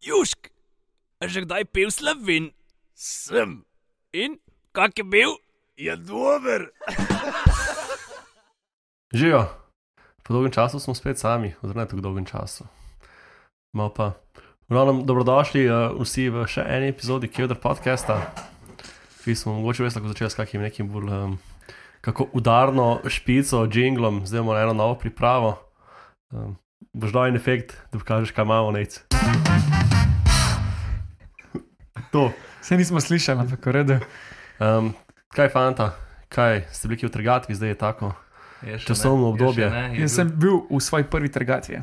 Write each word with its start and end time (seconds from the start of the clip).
Južk, 0.00 0.48
že 1.20 1.44
kdaj 1.44 1.68
pil 1.76 1.92
slovin? 1.92 2.56
Sem. 2.96 3.68
In 4.16 4.40
kak 4.72 4.96
je 4.96 5.04
bil? 5.04 5.36
Je 5.76 5.92
dober. 5.92 6.72
Živijo. 9.16 9.44
Po 10.24 10.32
dolgem 10.32 10.56
času 10.56 10.80
smo 10.80 10.96
spet 10.96 11.20
sami, 11.20 11.52
oziroma 11.60 11.84
tako 11.84 12.00
dolgem 12.00 12.24
času. 12.24 12.64
Malo 13.76 13.92
pa. 13.92 14.16
Glavnem, 14.72 15.04
dobrodošli 15.04 15.68
uh, 15.68 15.92
vsi 16.00 16.32
v 16.32 16.48
še 16.48 16.64
eni 16.64 16.96
epizodi 16.96 17.28
Kjodr 17.28 17.60
podcasta. 17.60 18.32
Ki 19.20 19.36
smo 19.36 19.60
mogoče 19.60 19.84
res 19.84 20.00
lahko 20.00 20.14
začeli 20.14 20.32
s 20.32 20.40
kakim 20.40 20.64
nekim 20.64 20.88
bolj 20.88 21.12
um, 21.12 21.36
kako 22.00 22.32
udarno 22.32 23.04
špico, 23.04 23.68
jinglom, 23.68 24.24
zdaj 24.24 24.40
imamo 24.40 24.56
eno 24.56 24.72
novo 24.72 24.96
pripravo. 24.96 25.58
Um, 26.32 26.56
boš 26.90 27.10
dal 27.10 27.26
en 27.26 27.36
efekt, 27.36 27.76
da 27.88 27.98
pokažeš, 27.98 28.30
kaj 28.30 28.44
imamo 28.44 28.70
nec. 28.72 29.00
To. 32.10 32.32
Vse 32.60 32.76
nismo 32.76 32.98
slišali, 32.98 33.40
ampak 33.40 33.60
v 33.60 33.72
redu. 33.72 33.96
Um, 34.58 34.92
kaj 35.30 35.48
fanta, 35.48 35.94
kaj 36.28 36.66
ste 36.68 36.84
bili 36.86 37.00
v 37.00 37.08
trgatvi, 37.08 37.54
zdaj 37.54 37.68
je 37.68 37.78
tako 37.78 38.08
Je 38.60 38.76
časovno 38.78 39.22
ne, 39.22 39.26
je 39.26 39.32
obdobje 39.32 39.64
še 39.64 39.72
ne, 39.72 39.84
je 39.86 40.00
Jaz 40.00 40.10
bil- 40.10 40.12
sem 40.12 40.28
bil 40.30 40.56
v 40.68 40.78
svoji 40.78 41.04
prvi 41.06 41.28
trgatvi 41.28 41.76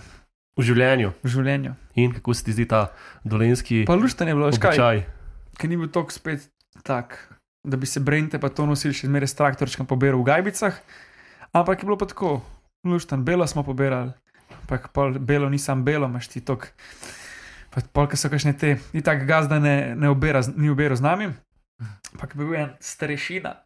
v 0.54 0.62
življenju 0.62 1.10
v 1.16 1.28
življenju. 1.28 1.72
in 1.96 2.14
kako 2.14 2.34
se 2.34 2.44
ti 2.44 2.52
zdi 2.52 2.66
ta 2.66 2.94
dolenski 3.24 3.86
Pa 3.86 3.94
lušten 3.94 4.28
je 4.28 4.34
bilo, 4.34 4.46
veš 4.48 4.58
kaj, 4.58 4.70
običaj. 4.72 4.98
ker 5.56 5.68
ni 5.68 5.76
bil 5.76 5.88
tok 5.88 6.12
spet 6.12 6.46
tak, 6.84 7.18
da 7.64 7.74
bi 7.74 7.86
se 7.86 7.98
brente 8.00 8.38
pa 8.38 8.50
to 8.50 8.66
nosili 8.66 8.94
še 8.94 9.08
zmeraj 9.08 9.28
s 9.28 9.36
traktorčkom 9.36 9.86
pobiral 9.86 10.18
v 10.18 10.28
gajbicah, 10.28 10.78
ampak 11.50 11.82
je 11.82 11.86
bilo 11.86 11.96
pa 11.96 12.06
tako, 12.06 12.46
lušten, 12.84 13.24
belo 13.24 13.42
smo 13.44 13.64
pobirali, 13.64 14.14
ampak 14.68 14.92
pol 14.92 15.16
belo 15.16 15.48
ni 15.48 15.56
sam 15.56 15.88
belo, 15.88 16.12
imaš 16.12 16.28
ti 16.28 16.44
tok. 16.44 16.68
Pa 17.72 17.80
polka 17.96 18.20
so 18.20 18.28
kakšne 18.28 18.52
te, 18.60 18.76
ni 18.92 19.00
tak 19.00 19.24
gazda 19.24 19.62
ne, 19.64 19.96
ne 19.96 20.12
obera, 20.12 20.44
ni 20.60 20.68
oberal 20.68 21.00
z 21.00 21.08
nami, 21.08 21.32
ampak 22.12 22.36
je 22.36 22.40
bil 22.42 22.56
en 22.60 22.76
starešina, 22.84 23.64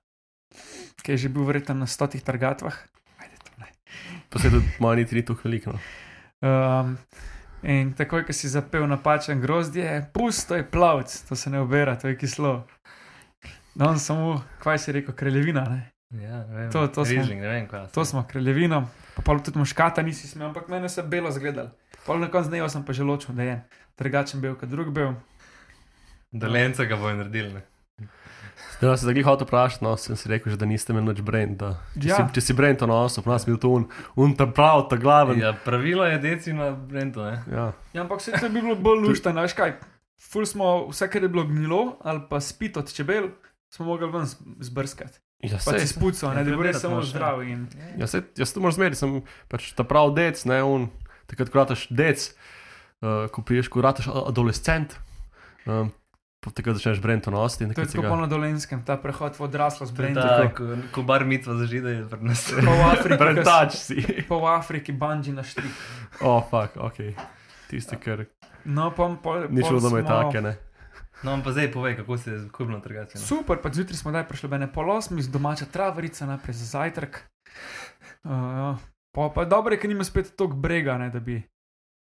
ki 1.02 1.18
je 1.18 1.26
že 1.26 1.34
bil 1.34 1.50
verjetno 1.50 1.74
na 1.74 1.90
stotih 1.90 2.22
trgatvah. 2.22 2.78
Pa 4.30 4.40
se 4.40 4.50
tudi 4.54 4.70
malo 4.80 4.96
ni 4.96 5.06
tako 5.06 5.42
veliko. 5.44 5.74
No. 5.74 5.80
Um, 6.42 6.98
in 7.64 7.94
takoj, 7.94 8.24
ko 8.26 8.34
si 8.34 8.50
zapel 8.50 8.88
napačen 8.88 9.42
grozdje, 9.42 10.06
pusto 10.14 10.56
je 10.56 10.64
plavc, 10.64 11.28
to 11.28 11.36
se 11.36 11.50
ne 11.50 11.60
obera, 11.60 11.98
to 11.98 12.08
je 12.08 12.18
kislo. 12.18 12.68
No, 13.76 13.90
on 13.90 14.00
samo, 14.00 14.44
kaj 14.62 14.78
si 14.78 14.92
rekel, 14.92 15.16
kraljevina, 15.16 15.66
ne? 15.66 15.92
Ja, 16.14 16.44
ne 16.44 16.56
vem. 16.58 16.72
To- 16.72 16.88
to 16.90 17.02
smo- 17.02 17.14
Rižling, 17.14 17.42
ne 17.42 17.48
vem, 17.50 17.68
kaj. 17.68 17.88
To 17.90 18.04
smo 18.04 18.24
kraljevino, 18.24 18.84
pa 19.16 19.22
pol 19.22 19.40
tudi 19.40 19.58
muškata 19.58 20.02
nisi 20.02 20.28
smel, 20.28 20.48
ampak 20.48 20.68
meni 20.68 20.90
se 20.90 21.04
belo 21.04 21.32
zgledal. 21.32 21.70
Pol 22.06 22.20
na 22.20 22.28
koncu 22.28 22.50
dneva 22.50 22.68
sem 22.68 22.84
pa 22.84 22.92
že 22.92 23.04
ločil, 23.04 23.32
da 23.32 23.44
je 23.44 23.56
drugačen 23.98 24.42
bil 24.42 24.56
kot 24.56 24.70
drug 24.70 24.90
bil. 24.90 25.14
Dolenca 26.32 26.86
ga 26.86 26.96
bo 26.96 27.10
naredil. 27.10 27.52
Ne? 27.52 27.62
Zdaj 28.74 28.98
se 28.98 29.06
zdaj 29.06 29.24
hotel 29.24 29.46
vprašati, 29.46 29.84
no, 29.84 29.94
sem 29.96 30.16
si 30.16 30.30
rekel, 30.30 30.52
že, 30.52 30.58
da 30.58 30.66
niste 30.66 30.90
imeli 30.90 31.06
noč 31.06 31.22
brend. 31.22 31.58
da- 31.58 31.78
Če, 31.94 32.08
Ja. 32.08 32.16
si, 32.18 32.34
če 32.34 32.42
si 32.42 32.54
brend 32.54 32.80
to 32.80 32.88
nosil, 32.88 33.24
pa 33.24 33.32
nas 33.32 33.46
bil 33.46 33.58
to 33.58 33.70
un, 33.70 33.86
un 34.16 34.36
ta 34.36 34.46
prav, 34.48 34.90
ta 34.90 34.98
glaven. 34.98 35.40
Ja. 35.40 35.54
Pravilo 35.56 36.04
je 36.04 36.18
deci 36.20 36.54
na 36.54 36.72
Brento. 36.72 37.22
Ne? 37.22 37.44
Ja. 37.48 37.74
Ja, 37.94 38.02
ampak 38.02 38.22
se 38.22 38.32
to 38.32 38.50
bi 38.50 38.62
bilo 38.62 38.76
bolj 38.76 39.00
luštno, 39.02 39.32
veš 39.34 39.54
kaj. 39.54 39.74
Ful 40.20 40.46
smo, 40.46 40.88
vse, 40.90 41.08
kar 41.08 41.22
je 41.22 41.30
bilo 41.30 41.44
gnilo 41.44 41.98
ali 42.02 42.22
pa 42.30 42.40
spit 42.40 42.78
od 42.78 42.88
čebel, 42.88 43.30
smo 43.70 43.86
mogli 43.86 44.08
ven 44.08 44.26
zbrskati. 44.60 45.20
Ja, 45.42 45.58
sej, 45.58 45.88
spucal, 45.90 46.32
Ja, 46.32 46.38
ne, 46.38 46.44
da 46.46 46.54
bi 46.54 46.64
res 46.68 46.78
preberati 46.78 46.82
samo 46.82 47.00
ja. 47.02 47.08
zdrav. 47.10 47.42
In... 47.44 47.66
ja, 47.98 48.08
sej, 48.08 48.22
jaz 48.38 48.54
to 48.54 48.62
moram 48.62 48.76
zmeriti, 48.78 49.00
sem 49.02 49.22
pač 49.50 49.72
ta 49.74 49.84
prav 49.88 50.14
dec, 50.14 50.38
ne 50.46 50.60
un, 50.64 50.90
takrat 51.26 51.50
ko 51.50 51.62
rataš 51.64 51.88
dec, 51.90 52.28
uh, 53.02 53.26
ko 53.34 53.42
priješ, 53.42 53.72
ko 53.74 53.82
rataš 53.82 54.10
adolescent, 54.12 54.94
um, 55.66 55.90
pa 56.42 56.54
takrat 56.54 56.78
začneš 56.78 57.02
brend 57.02 57.26
nositi. 57.30 57.70
To 57.74 57.82
je 57.82 57.90
tako 57.90 58.06
ga- 58.06 58.14
polno 58.14 58.28
dolenskem, 58.30 58.82
ta 58.86 58.98
prehod 59.02 59.38
v 59.38 59.42
odraslost, 59.46 59.94
To 59.94 60.02
je 60.02 60.14
brend. 60.14 60.22
ta, 60.22 60.50
ko, 60.54 60.78
ko 60.94 61.02
bar 61.06 61.26
mitva 61.26 61.58
zažide, 61.58 61.90
je. 61.90 62.04
Pa 62.10 62.18
v 62.18 62.82
Afriki, 62.90 63.18
ko 63.18 63.22
Brentač 63.22 63.72
si. 63.78 63.98
V 64.30 64.46
Afriki 64.46 64.92
banji 64.94 65.34
na 65.34 65.46
štrik. 65.46 65.70
O, 66.22 66.38
oh, 66.38 66.42
fuck, 66.46 66.78
ok. 66.78 67.14
Tisti, 67.70 67.98
ker 67.98 68.26
No, 68.66 68.92
pa 68.94 69.10
pol, 69.18 69.50
ni 69.50 69.66
šlo, 69.66 69.82
da 69.82 69.90
me 69.90 70.06
take, 70.06 70.42
ne. 70.42 70.54
No, 71.24 71.38
pa 71.44 71.52
zdaj 71.54 71.72
povej, 71.72 71.96
kako 72.02 72.18
se 72.18 72.32
je 72.32 72.50
kupno 72.50 72.80
trgati. 72.80 73.18
Super, 73.18 73.62
pa 73.62 73.70
zjutraj 73.74 73.98
smo 73.98 74.12
daj 74.12 74.28
prišli 74.28 74.50
bene 74.50 74.68
pol 74.74 74.90
osmi 74.92 75.22
z 75.22 75.30
domača 75.30 75.66
traverica, 75.66 76.26
najprej 76.26 76.54
za 76.54 76.66
zajtrk. 76.66 77.20
Uh, 78.24 78.78
pa, 79.14 79.30
pa 79.36 79.46
dobro 79.46 79.74
je, 79.74 79.80
ker 79.80 79.90
nima 79.90 80.04
spet 80.04 80.34
toliko 80.36 80.58
brega, 80.58 80.98
ne, 80.98 81.10
da 81.14 81.20
bi. 81.20 81.38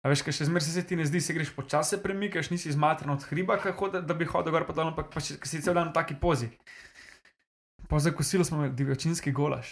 A 0.05 0.09
veš, 0.09 0.21
kaj 0.25 0.37
še 0.37 0.49
zmeraj 0.49 0.65
se 0.65 0.83
ti 0.85 0.97
ne 0.97 1.05
zdi, 1.05 1.21
se 1.21 1.33
greš 1.33 1.53
počasi 1.53 1.97
premikaš, 2.01 2.51
nisi 2.53 2.69
izmatran 2.69 3.13
od 3.13 3.23
hriba, 3.29 3.57
hode, 3.57 4.01
da 4.05 4.13
bi 4.13 4.25
hodil 4.29 4.53
gor 4.53 4.65
pa 4.65 4.73
dol, 4.73 4.91
ampak 4.93 5.09
pa 5.13 5.21
še, 5.21 5.39
si 5.41 5.61
cel 5.65 5.77
dan 5.77 5.89
v 5.89 5.97
taki 5.97 6.17
pozi. 6.21 6.51
Po 7.89 8.01
za 8.01 8.13
kosilo 8.13 8.45
smo 8.45 8.57
imeli 8.57 8.73
divjačinski 8.77 9.33
golaž, 9.33 9.69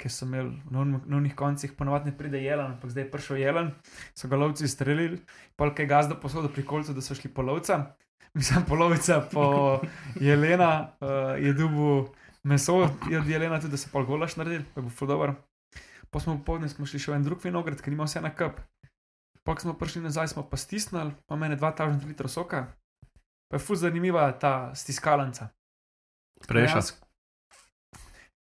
ker 0.00 0.10
so 0.10 0.26
imeli 0.26 0.50
na 0.70 0.84
na 0.84 1.16
onih 1.16 1.34
koncih, 1.34 1.72
ponovadi 1.78 2.10
ne 2.10 2.16
pride 2.18 2.40
jelen, 2.42 2.74
ampak 2.74 2.90
zdaj 2.90 3.04
je 3.04 3.10
prišel 3.10 3.36
jelen, 3.36 3.70
so 4.14 4.28
ga 4.28 4.36
lovci 4.36 4.68
streljili, 4.68 5.20
polk 5.56 5.78
je 5.78 5.86
gazda 5.86 6.18
posodil 6.20 6.52
pri 6.52 6.64
kolcu, 6.64 6.94
da 6.94 7.00
so 7.00 7.14
šli 7.14 7.30
po 7.34 7.42
lovca. 7.42 7.94
Mislim, 8.38 8.64
polovica 8.68 9.20
po 9.32 9.80
jelena 10.28 10.90
uh, 11.00 11.08
je 11.38 11.52
dubu 11.52 12.08
meso, 12.42 12.88
je 13.10 13.18
od 13.18 13.28
jelena 13.28 13.60
tudi, 13.60 13.70
da 13.70 13.76
so 13.76 13.88
pol 13.92 14.06
golaš 14.06 14.36
naredili, 14.36 14.64
pa 14.74 14.80
je 14.80 14.88
bil 14.88 14.90
fudover. 14.90 15.34
Pa 16.10 16.20
smo 16.20 16.36
popoldne 16.38 16.68
šli 16.68 16.98
še 16.98 17.12
v 17.12 17.18
en 17.18 17.26
drug 17.26 17.42
vinograd, 17.42 17.80
ker 17.82 17.92
ima 17.92 18.06
vse 18.06 18.22
na 18.22 18.34
kup. 18.34 18.58
Pa 19.44 19.54
ko 19.54 19.60
smo 19.60 19.74
prišli 19.78 20.02
nazaj, 20.02 20.32
smo 20.32 20.42
pa 20.48 20.56
stisnili, 20.56 21.12
pa 21.26 21.36
mene 21.36 21.56
2000 21.60 22.06
litrov 22.08 22.32
soka. 22.32 22.66
Pa 23.50 23.58
je 23.58 23.62
fuz 23.62 23.82
zanimiva 23.84 24.26
ta 24.32 24.72
stiskalanca. 24.74 25.50
Preša. 26.48 26.80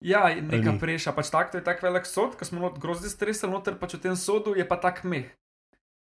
Ja, 0.03 0.28
je 0.28 0.44
neka 0.44 0.75
ni? 0.75 0.80
preša, 0.80 1.16
pač 1.16 1.31
tak, 1.31 1.52
to 1.52 1.58
je 1.58 1.64
tak 1.64 1.80
velik 1.80 2.03
sod, 2.03 2.36
ko 2.36 2.44
smo 2.44 2.59
not 2.59 2.75
grozdi 2.75 3.08
stresali 3.08 3.56
noter, 3.56 3.80
pač 3.80 3.96
v 3.96 4.03
tem 4.03 4.16
sodu 4.19 4.52
je 4.52 4.66
pa 4.68 4.75
tak 4.75 5.08
meh. 5.08 5.31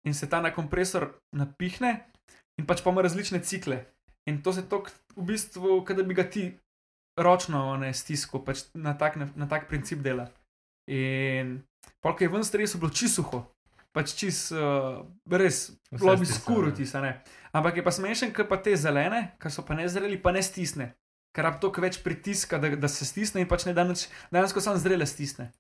In 0.08 0.16
se 0.16 0.30
ta 0.32 0.40
na 0.40 0.56
kompresor 0.56 1.20
napihne 1.36 2.08
in 2.56 2.64
pač 2.64 2.80
pa 2.80 2.96
ima 2.96 3.04
različne 3.04 3.44
cikle. 3.44 3.84
In 4.32 4.40
to 4.40 4.56
se 4.56 4.64
tok 4.64 4.88
v 5.20 5.36
bistvu, 5.36 5.84
kot 5.84 6.00
da 6.00 6.08
bi 6.08 6.16
ga 6.16 6.24
ti 6.24 6.56
ročno 7.20 7.76
ne 7.76 7.92
stiskal, 7.92 8.40
pač 8.40 8.72
na 8.72 8.96
tak, 8.96 9.20
na, 9.20 9.28
na 9.36 9.52
tak 9.52 9.68
princip 9.68 10.00
dela. 10.00 10.32
In 10.88 11.60
polk 12.00 12.24
je 12.24 12.32
ven 12.32 12.48
stresu 12.48 12.80
bilo 12.80 12.96
čisuho, 12.96 13.44
pač 13.92 14.16
čis, 14.16 14.48
uh, 14.56 15.04
res, 15.28 15.76
bilo 15.92 16.16
bi 16.16 16.30
skuro 16.30 16.72
ne. 16.72 16.76
ti, 16.78 16.88
ne. 17.04 17.20
Ampak 17.52 17.82
je 17.82 17.84
pa 17.84 17.92
smešen, 17.92 18.32
ker 18.32 18.48
pa 18.48 18.62
te 18.64 18.80
zelene, 18.80 19.36
ki 19.42 19.52
so 19.52 19.68
pa 19.68 19.76
ne 19.76 19.92
zreli, 19.92 20.22
pa 20.22 20.32
ne 20.32 20.40
stisne. 20.46 20.94
Ker 21.32 21.46
rab 21.46 21.60
toliko 21.62 21.82
več 21.82 22.00
pritiska, 22.02 22.58
da, 22.58 22.72
da 22.76 22.88
se 22.88 23.06
stisne 23.06 23.42
in 23.42 23.48
pač 23.48 23.66
ne 23.66 23.74
da 23.74 23.84
nič, 23.84 24.08
dejansko 24.30 24.62
samo 24.62 24.78
zrele 24.78 25.06
stisne. 25.06 25.52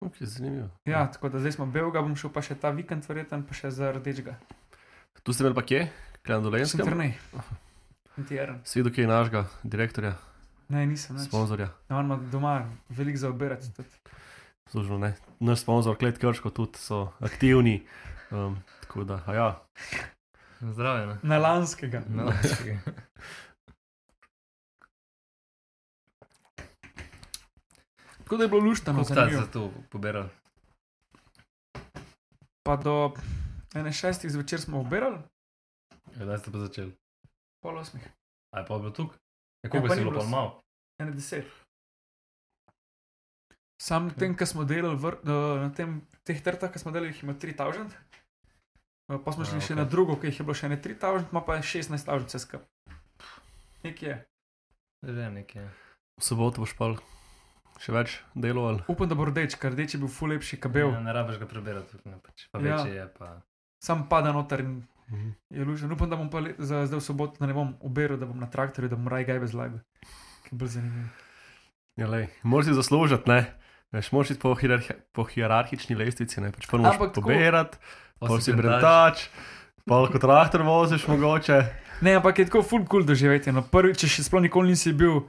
Okay, 0.00 0.24
zanimivo. 0.24 0.70
Ja, 0.84 1.04
tako 1.06 1.28
da 1.28 1.38
zdaj 1.38 1.52
smo 1.52 1.66
belga, 1.66 2.00
bom 2.00 2.16
šel 2.16 2.30
pa 2.30 2.40
še 2.40 2.56
ta 2.56 2.70
vikend, 2.70 3.04
verjeten 3.04 3.44
pa 3.44 3.52
še 3.52 3.70
za 3.70 3.92
rdečega. 3.92 4.34
Tu 5.22 5.32
ste 5.32 5.44
imeli 5.44 5.54
pa 5.54 5.62
kje? 5.62 5.80
Kaj 6.22 6.34
na 6.34 6.40
dolenskem? 6.40 6.82
trnej. 6.82 7.12
Intern. 8.16 8.58
Si 8.64 8.80
videl, 8.80 8.92
kje 8.92 9.04
je 9.04 9.08
našega 9.08 9.42
direktorja, 9.62 10.14
Ne, 10.68 10.86
nisem 10.86 11.16
več. 11.16 11.26
sponzorja. 11.26 11.68
No, 11.88 11.98
on 11.98 12.06
ima 12.06 12.16
doma 12.32 12.54
veliko 12.88 13.18
za 13.18 13.28
obirati. 13.28 13.70
tudi. 13.74 13.88
Služno, 14.70 14.98
ne. 14.98 15.14
Naš 15.40 15.60
sponzor, 15.60 15.98
Klet 15.98 16.18
Krško, 16.18 16.50
tudi 16.50 16.78
so 16.78 17.12
aktivni. 17.20 17.82
Um, 18.30 18.56
tako 18.80 19.04
da, 19.04 19.20
a 19.26 19.34
ja. 19.34 19.48
Zdravje, 20.60 21.06
ne? 21.06 21.16
Na 21.22 21.38
lanskega. 21.38 22.02
Tako 28.30 28.38
da 28.38 28.44
je 28.44 28.48
bilo 28.48 28.60
luštno, 28.60 28.92
Kako 28.92 29.04
ste 29.04 29.14
se 29.14 29.50
tu 29.52 29.70
pobirali? 29.90 30.28
Pa 32.62 32.76
do 32.76 33.14
ene 33.74 33.92
šestih 33.92 34.30
zvečer 34.30 34.60
smo 34.60 34.80
obirali, 34.80 35.18
Ja, 36.14 36.24
Kdaj 36.24 36.38
ste 36.38 36.52
pa 36.52 36.58
začeli? 36.58 36.92
pol 37.60 37.78
osmih, 37.78 38.06
Aj 38.54 38.66
pa 38.66 38.74
je 38.74 38.80
bil 38.80 38.92
tukaj? 38.92 39.18
Ja, 39.62 39.70
Ja, 39.74 39.82
pa 39.82 39.88
si 39.88 39.98
ni 39.98 40.06
bilo 40.06 40.10
bilo 40.10 40.22
pa 40.22 40.30
malo? 40.30 40.62
ene 40.98 41.10
deset. 41.10 41.46
Sam 43.82 44.10
okay. 44.10 44.18
tem, 44.18 44.36
ko 44.38 44.46
smo 44.46 44.64
delali 44.64 44.94
vr, 44.96 45.18
na 45.26 45.72
tem, 45.74 46.06
teh 46.22 46.38
trtah, 46.38 46.70
ki 46.70 46.78
smo 46.78 46.94
delali, 46.94 47.10
jih 47.10 47.22
ima 47.26 47.34
3000. 47.34 47.90
Uh, 49.10 49.18
pa 49.24 49.32
smo 49.32 49.42
A, 49.42 49.46
šli 49.46 49.58
še 49.58 49.74
okej. 49.74 49.76
na 49.76 49.84
drugo, 49.84 50.14
ki 50.16 50.30
jih 50.30 50.38
je 50.38 50.44
bilo 50.46 50.54
še 50.54 50.68
ne 50.70 50.78
3000, 50.78 51.34
ima 51.34 51.42
pa 51.42 51.58
16000 51.58 52.30
vse 52.30 52.38
skupaj. 52.38 52.68
Nek 53.82 54.02
je. 54.02 54.14
Že 55.02 55.30
nekaj. 55.34 55.66
V 56.14 56.22
soboto 56.22 56.62
boš 56.62 56.78
pa 56.78 56.94
še 57.80 57.90
več 57.90 58.14
deloval. 58.36 58.82
Upam, 58.86 59.08
da 59.08 59.14
bo 59.14 59.24
rdeč, 59.24 59.56
ker 59.56 59.72
rdeč 59.72 59.94
je 59.94 59.98
bil 59.98 60.08
ful 60.08 60.28
lepši, 60.28 60.58
kabel. 60.58 60.90
Ja, 60.90 61.00
ne 61.00 61.12
rabiš 61.12 61.38
ga 61.38 61.46
prebirati, 61.46 61.96
ne, 62.04 62.18
pač. 62.18 62.46
pa 62.46 62.60
Ja. 62.60 62.84
je 62.84 63.06
pa. 63.10 63.40
Sam 63.78 64.04
pada 64.06 64.30
noter 64.30 64.60
in 64.60 64.82
Mhm. 65.08 65.30
je 65.50 65.64
lužen. 65.64 65.90
Upam, 65.90 66.06
da 66.06 66.14
bom 66.14 66.28
pa 66.28 66.38
le, 66.38 66.54
za 66.56 66.84
zdaj 66.84 66.96
v 66.96 67.02
soboto, 67.02 67.40
ne 67.40 67.50
bom 67.50 67.74
uberal, 67.80 68.14
da 68.14 68.26
bom 68.26 68.36
na 68.36 68.46
traktorju, 68.46 68.86
da 68.86 68.94
bom 68.94 69.08
raj 69.08 69.24
gajbe 69.24 69.48
zlagal. 69.48 69.80
Ki 70.44 70.52
je 70.52 70.56
bolj 70.56 70.68
zanimiv. 70.70 71.08
Ja, 71.96 72.06
lej, 72.06 72.28
moraš 72.44 72.66
si 72.66 72.74
zaslužiti, 72.74 73.26
ne. 73.26 73.40
Veš, 73.90 74.12
moraš 74.12 74.30
iti 74.30 74.38
po, 74.38 74.54
hierarhi 74.54 74.94
po 75.10 75.24
hierarhični 75.24 75.96
lestvici, 75.96 76.38
ne. 76.38 76.52
Pač 76.52 76.68
prvo 76.68 76.84
moraš 76.84 77.10
pobirati, 77.12 77.74
pol 78.20 78.38
si 78.38 78.54
brentač. 78.54 79.26
Pa 79.82 80.06
kot 80.06 80.20
traktor 80.20 80.62
voziš, 80.62 81.08
mogoče. 81.08 81.58
Ne, 82.00 82.14
ampak 82.14 82.38
je 82.38 82.46
tako 82.46 82.62
full 82.62 82.86
cool 82.86 83.02
doživeti. 83.02 83.50
No, 83.50 83.62
prvi, 83.62 83.90
če 83.92 84.06
še 84.06 84.22
sploh 84.22 84.40
nikoli 84.40 84.70
nisi 84.70 84.92
bil, 84.94 85.26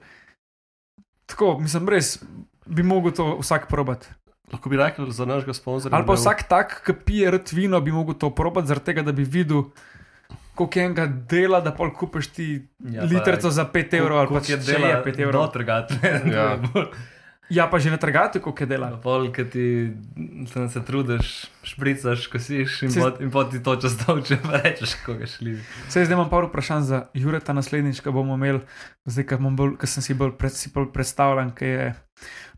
tako, 1.31 1.55
mislim, 1.59 1.89
res 1.89 2.17
bi 2.65 2.83
mogel 2.83 3.15
to 3.15 3.37
vsak 3.39 3.67
probati. 3.71 4.11
Lahko 4.51 4.69
bi 4.69 4.77
rekel 4.77 5.07
za 5.15 5.25
našega 5.25 5.53
sponzorja. 5.55 5.95
Ali 5.95 6.05
pa 6.07 6.17
vsak 6.19 6.43
tak, 6.49 6.81
ki 6.85 6.95
pije 7.05 7.31
rad 7.31 7.53
vino, 7.55 7.79
bi 7.81 7.91
mogel 7.95 8.17
to 8.19 8.29
probati, 8.35 8.67
zaradi 8.67 8.91
tega, 8.91 9.05
da 9.07 9.15
bi 9.15 9.23
videl, 9.23 9.63
koliko 10.55 10.79
je 10.79 10.85
enega 10.85 11.05
dela, 11.07 11.61
da 11.63 11.71
pol 11.75 11.93
kupiš 11.95 12.27
ti 12.35 12.47
ja, 12.79 13.01
Ja, 13.01 13.07
pa 13.07 13.07
litrco 13.13 13.49
za 13.49 13.65
5 13.73 13.97
evrov 13.97 14.19
ali 14.19 14.27
pa 14.27 14.33
Koliko 14.33 14.51
je 14.51 14.57
če 14.57 14.71
dela 14.71 14.87
je 14.93 15.03
5 15.05 15.21
evrov. 15.23 15.41
Do 15.41 15.47
trgati. 15.55 15.99
Ja. 16.33 16.57
Ja, 17.51 17.67
pa 17.67 17.79
že 17.83 17.91
na 17.91 17.99
trgatu, 17.99 18.39
koliko 18.39 18.63
je 18.63 18.67
dela. 18.67 18.87
Pol, 19.03 19.27
ki 19.35 19.43
ti 19.51 19.65
se 20.71 20.81
trudiš, 20.87 21.31
špricaš, 21.67 22.27
kosiš 22.31 22.77
in, 22.87 22.91
Se- 22.95 23.01
pot, 23.03 23.19
in 23.19 23.31
pot 23.31 23.51
ti 23.51 23.59
to 23.59 23.75
čez 23.75 23.97
dolče, 23.99 24.37
pa 24.39 24.61
rečeš, 24.63 24.95
koga 25.03 25.27
šli. 25.27 25.57
Sej, 25.91 26.07
zdaj 26.07 26.15
imam 26.15 26.29
par 26.31 26.47
vprašanj 26.47 26.87
za 26.87 27.01
Jureta 27.13 27.51
naslednjič, 27.53 27.99
ko 27.99 28.15
bomo 28.15 28.39
imeli, 28.39 28.63
zdaj, 29.03 29.27
ko, 29.27 29.41
bolj, 29.51 29.75
ko 29.81 29.89
sem 29.91 30.05
si 30.05 30.15
bolj, 30.15 30.37
pred, 30.39 30.55
si 30.55 30.71
bolj 30.71 30.93
predstavljen, 30.95 31.51
ki 31.51 31.73
je 31.73 31.91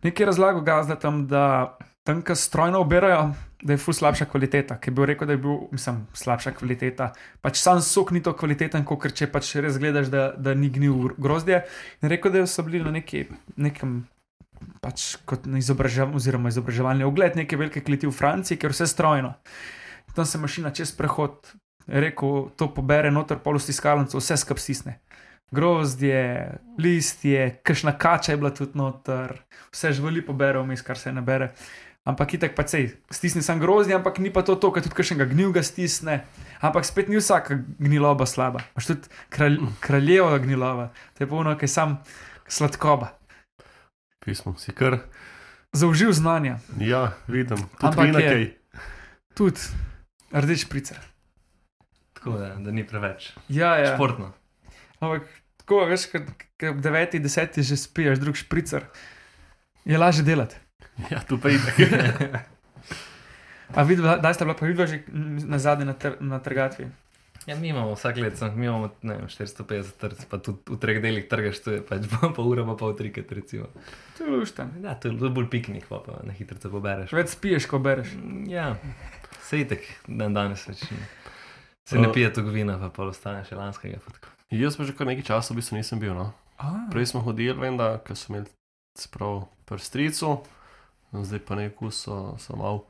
nekaj 0.06 0.30
razlagal 0.30 0.62
gazda 0.62 1.00
tam, 1.02 1.26
da 1.28 1.74
tam, 2.04 2.22
ko 2.22 2.36
strojno 2.36 2.86
oberajo, 2.86 3.32
da 3.64 3.74
je 3.74 3.82
ful 3.82 3.96
slabša 3.96 4.26
kvaliteta, 4.30 4.78
je 4.86 4.92
bil 4.92 5.06
rekel, 5.10 5.28
da 5.28 5.34
je 5.34 5.42
bil, 5.42 5.58
mislim, 5.72 6.04
slabša 6.14 6.52
kvaliteta. 6.60 7.14
Pač 7.42 7.62
sam 7.64 7.82
sok 7.82 8.12
ni 8.12 8.22
to 8.22 8.34
kvaliteten, 8.36 8.86
kot 8.86 9.08
če 9.16 9.32
pač 9.32 9.56
res 9.64 9.80
gledaš, 9.80 10.12
da, 10.12 10.34
da 10.38 10.54
ni 10.54 10.70
gnil 10.70 11.16
grozdje. 11.18 11.64
In 12.04 12.12
rekel, 12.12 12.34
da 12.36 12.46
so 12.46 12.66
bili 12.68 12.84
na 12.84 12.92
neki, 12.92 13.26
nekem. 13.56 14.04
Pač 14.84 15.16
kot 15.30 15.48
na 15.50 15.62
izobraževanju, 15.62 16.20
oziroma 16.20 16.52
izobraževalni 16.54 17.06
ogled 17.08 17.38
neke 17.40 17.58
velike 17.60 17.84
kleti 17.86 18.10
v 18.10 18.16
Franciji, 18.16 18.60
ker 18.62 18.76
vse 18.76 18.88
strojno. 18.88 19.36
Tam 20.14 20.26
se 20.30 20.38
mašina 20.38 20.74
čez 20.76 20.92
prehod 20.96 21.54
rekel, 21.88 22.50
to 22.56 22.70
pobere 22.74 23.12
noter 23.12 23.40
pol 23.44 23.58
v 23.58 23.64
stiskalnico, 23.64 24.20
vse 24.20 24.38
skup 24.40 24.62
stisne. 24.62 25.00
Grozdje, 25.54 26.58
listje, 26.82 27.60
kakšna 27.64 27.94
kača 27.98 28.34
je 28.34 28.42
bila 28.42 28.50
tudi 28.50 28.78
noter, 28.80 29.36
vse 29.74 29.94
živali 29.94 30.24
pobere 30.26 30.62
vmes, 30.64 30.82
kar 30.82 30.98
se 30.98 31.14
ne 31.14 31.22
bere. 31.22 31.54
Ampak 32.04 32.34
itek 32.36 32.52
pa 32.52 32.66
sej, 32.68 32.90
stisne 33.08 33.40
sam 33.40 33.62
grozdje, 33.64 33.96
ampak 33.96 34.20
ni 34.20 34.28
pa 34.34 34.44
to 34.44 34.58
to, 34.60 34.74
kar 34.76 34.84
tudi 34.84 34.98
kakšnega 34.98 35.30
gnilga 35.32 35.64
stisne. 35.64 36.26
Ampak 36.60 36.84
spet 36.84 37.08
ni 37.08 37.16
vsaka 37.16 37.62
gniloba 37.80 38.28
slaba. 38.28 38.66
Pač 38.76 38.92
tudi 38.92 39.08
kralj, 39.32 39.62
kraljeva 39.80 40.42
gnilova, 40.44 40.90
to 41.16 41.24
je 41.24 41.30
polno, 41.32 41.56
ki 41.56 41.64
je 41.64 41.72
sam 41.72 42.02
sladkoba. 42.48 43.14
Pismo 44.24 44.56
si 44.56 44.72
kar. 44.72 44.98
Zaužil 45.72 46.12
znanja, 46.12 46.58
Ja, 46.78 47.12
vidim. 47.28 47.58
Tudi 47.76 48.14
je- 48.14 48.24
kaj. 48.24 48.54
tudi 49.34 49.60
rdeč 50.32 50.66
pricer. 50.66 50.98
Tako 52.14 52.34
da, 52.34 52.56
da 52.56 52.72
ni 52.72 52.84
preveč. 52.84 53.34
Ja, 53.50 53.76
ja. 53.76 53.96
Športno. 53.96 54.32
Ampak 55.00 55.24
tako, 55.58 55.86
veš, 55.86 56.08
kad 56.08 56.22
ob 56.64 56.78
9, 56.78 57.20
10 57.20 57.60
že 57.60 57.76
spiješ, 57.76 58.20
drug 58.20 58.36
špricer, 58.36 58.84
je 59.84 59.98
lažje 59.98 60.24
delati. 60.24 60.56
Ja, 61.10 61.20
tu 61.20 61.38
pa 61.38 61.50
itek. 61.50 61.76
A 63.74 63.82
vidva, 63.82 64.18
da 64.18 64.30
ste 64.30 64.46
bila 64.46 64.54
pa 64.54 64.66
vidva 64.66 64.86
že 64.86 65.02
na 65.44 65.58
zadnji 65.58 65.86
na, 65.86 65.94
tr 65.94 66.14
na 66.20 66.40
trgatvi. 66.40 66.88
Ja, 67.46 67.56
mi 67.60 67.68
imamo 67.74 67.92
vsak 67.94 68.18
let, 68.18 68.38
samo 68.38 68.56
mi 68.56 68.66
imamo 68.66 68.90
ne, 69.02 69.18
vem, 69.18 69.28
450 69.28 69.98
trg, 70.00 70.22
pa 70.32 70.38
tudi 70.40 70.64
v 70.72 70.78
treh 70.80 71.02
delih 71.04 71.26
trgaš, 71.28 71.60
to 71.60 71.74
je 71.76 71.82
pač 71.84 72.06
pol 72.36 72.48
ura, 72.48 72.64
pa 72.64 72.78
pol 72.80 72.96
trikrat, 72.96 73.32
recimo. 73.36 73.68
To 74.18 74.24
je 74.24 74.32
luštan. 74.32 74.72
Ja, 74.84 74.96
to 74.96 75.12
je 75.12 75.18
to 75.20 75.28
je 75.28 75.34
bolj 75.36 75.50
piknik, 75.52 75.90
pa, 75.92 76.00
pa 76.00 76.22
na 76.24 76.32
hitro 76.32 76.56
se 76.62 76.72
pobereš. 76.72 77.12
Več 77.12 77.36
spiješ, 77.36 77.68
ko 77.68 77.82
bereš. 77.84 78.16
Ja, 78.48 78.78
sej 79.44 79.68
tak 79.68 79.84
dan 80.08 80.38
danes 80.38 80.64
več. 80.70 80.86
Ne. 80.92 81.04
Se 81.84 82.00
ne 82.00 82.08
Uh, 82.08 82.14
pije 82.16 82.32
tu 82.34 82.46
vina, 82.48 82.78
pa 82.80 82.88
pol 82.88 83.12
ostane 83.12 83.44
še 83.44 83.60
lanskega. 83.60 84.00
pa 84.00 84.16
tako. 84.16 84.32
Jaz 84.56 84.78
pa 84.80 84.88
že 84.88 84.96
kar 84.96 85.10
nekaj 85.10 85.28
časa 85.28 85.52
v 85.52 85.60
bistvu 85.60 85.76
nisem 85.76 86.00
bil. 86.00 86.16
No. 86.16 86.32
A, 86.64 86.88
Prej 86.94 87.12
smo 87.12 87.20
hodili, 87.26 87.60
vem, 87.60 87.76
da 87.76 88.00
so 88.16 88.32
imeli 88.32 88.48
sprav 88.96 89.50
prstricu, 89.68 90.46
zdaj 91.12 91.42
pa 91.44 91.60
neko 91.60 91.92
so, 91.92 92.38
so 92.40 92.56
malo 92.56 92.86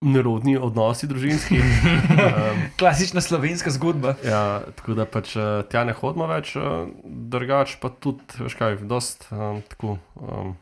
nerodni 0.00 0.54
odnosi 0.58 1.08
družinski. 1.10 1.58
um, 1.58 2.62
Klasična 2.80 3.20
slovenska 3.20 3.70
zgodba. 3.70 4.14
ja, 4.24 4.62
tako 4.78 4.94
da 4.94 5.06
pač 5.06 5.34
eh, 5.36 5.62
tja 5.70 5.84
ne 5.88 5.94
hodimo 5.96 6.28
več, 6.30 6.54
eh, 6.56 6.90
drugač 7.04 7.78
pa 7.82 7.90
tudi, 7.90 8.22
veš 8.38 8.54
kaj, 8.58 8.78
dost 8.86 9.26
um, 9.34 9.62
tako, 9.70 9.98
um, 10.22 10.54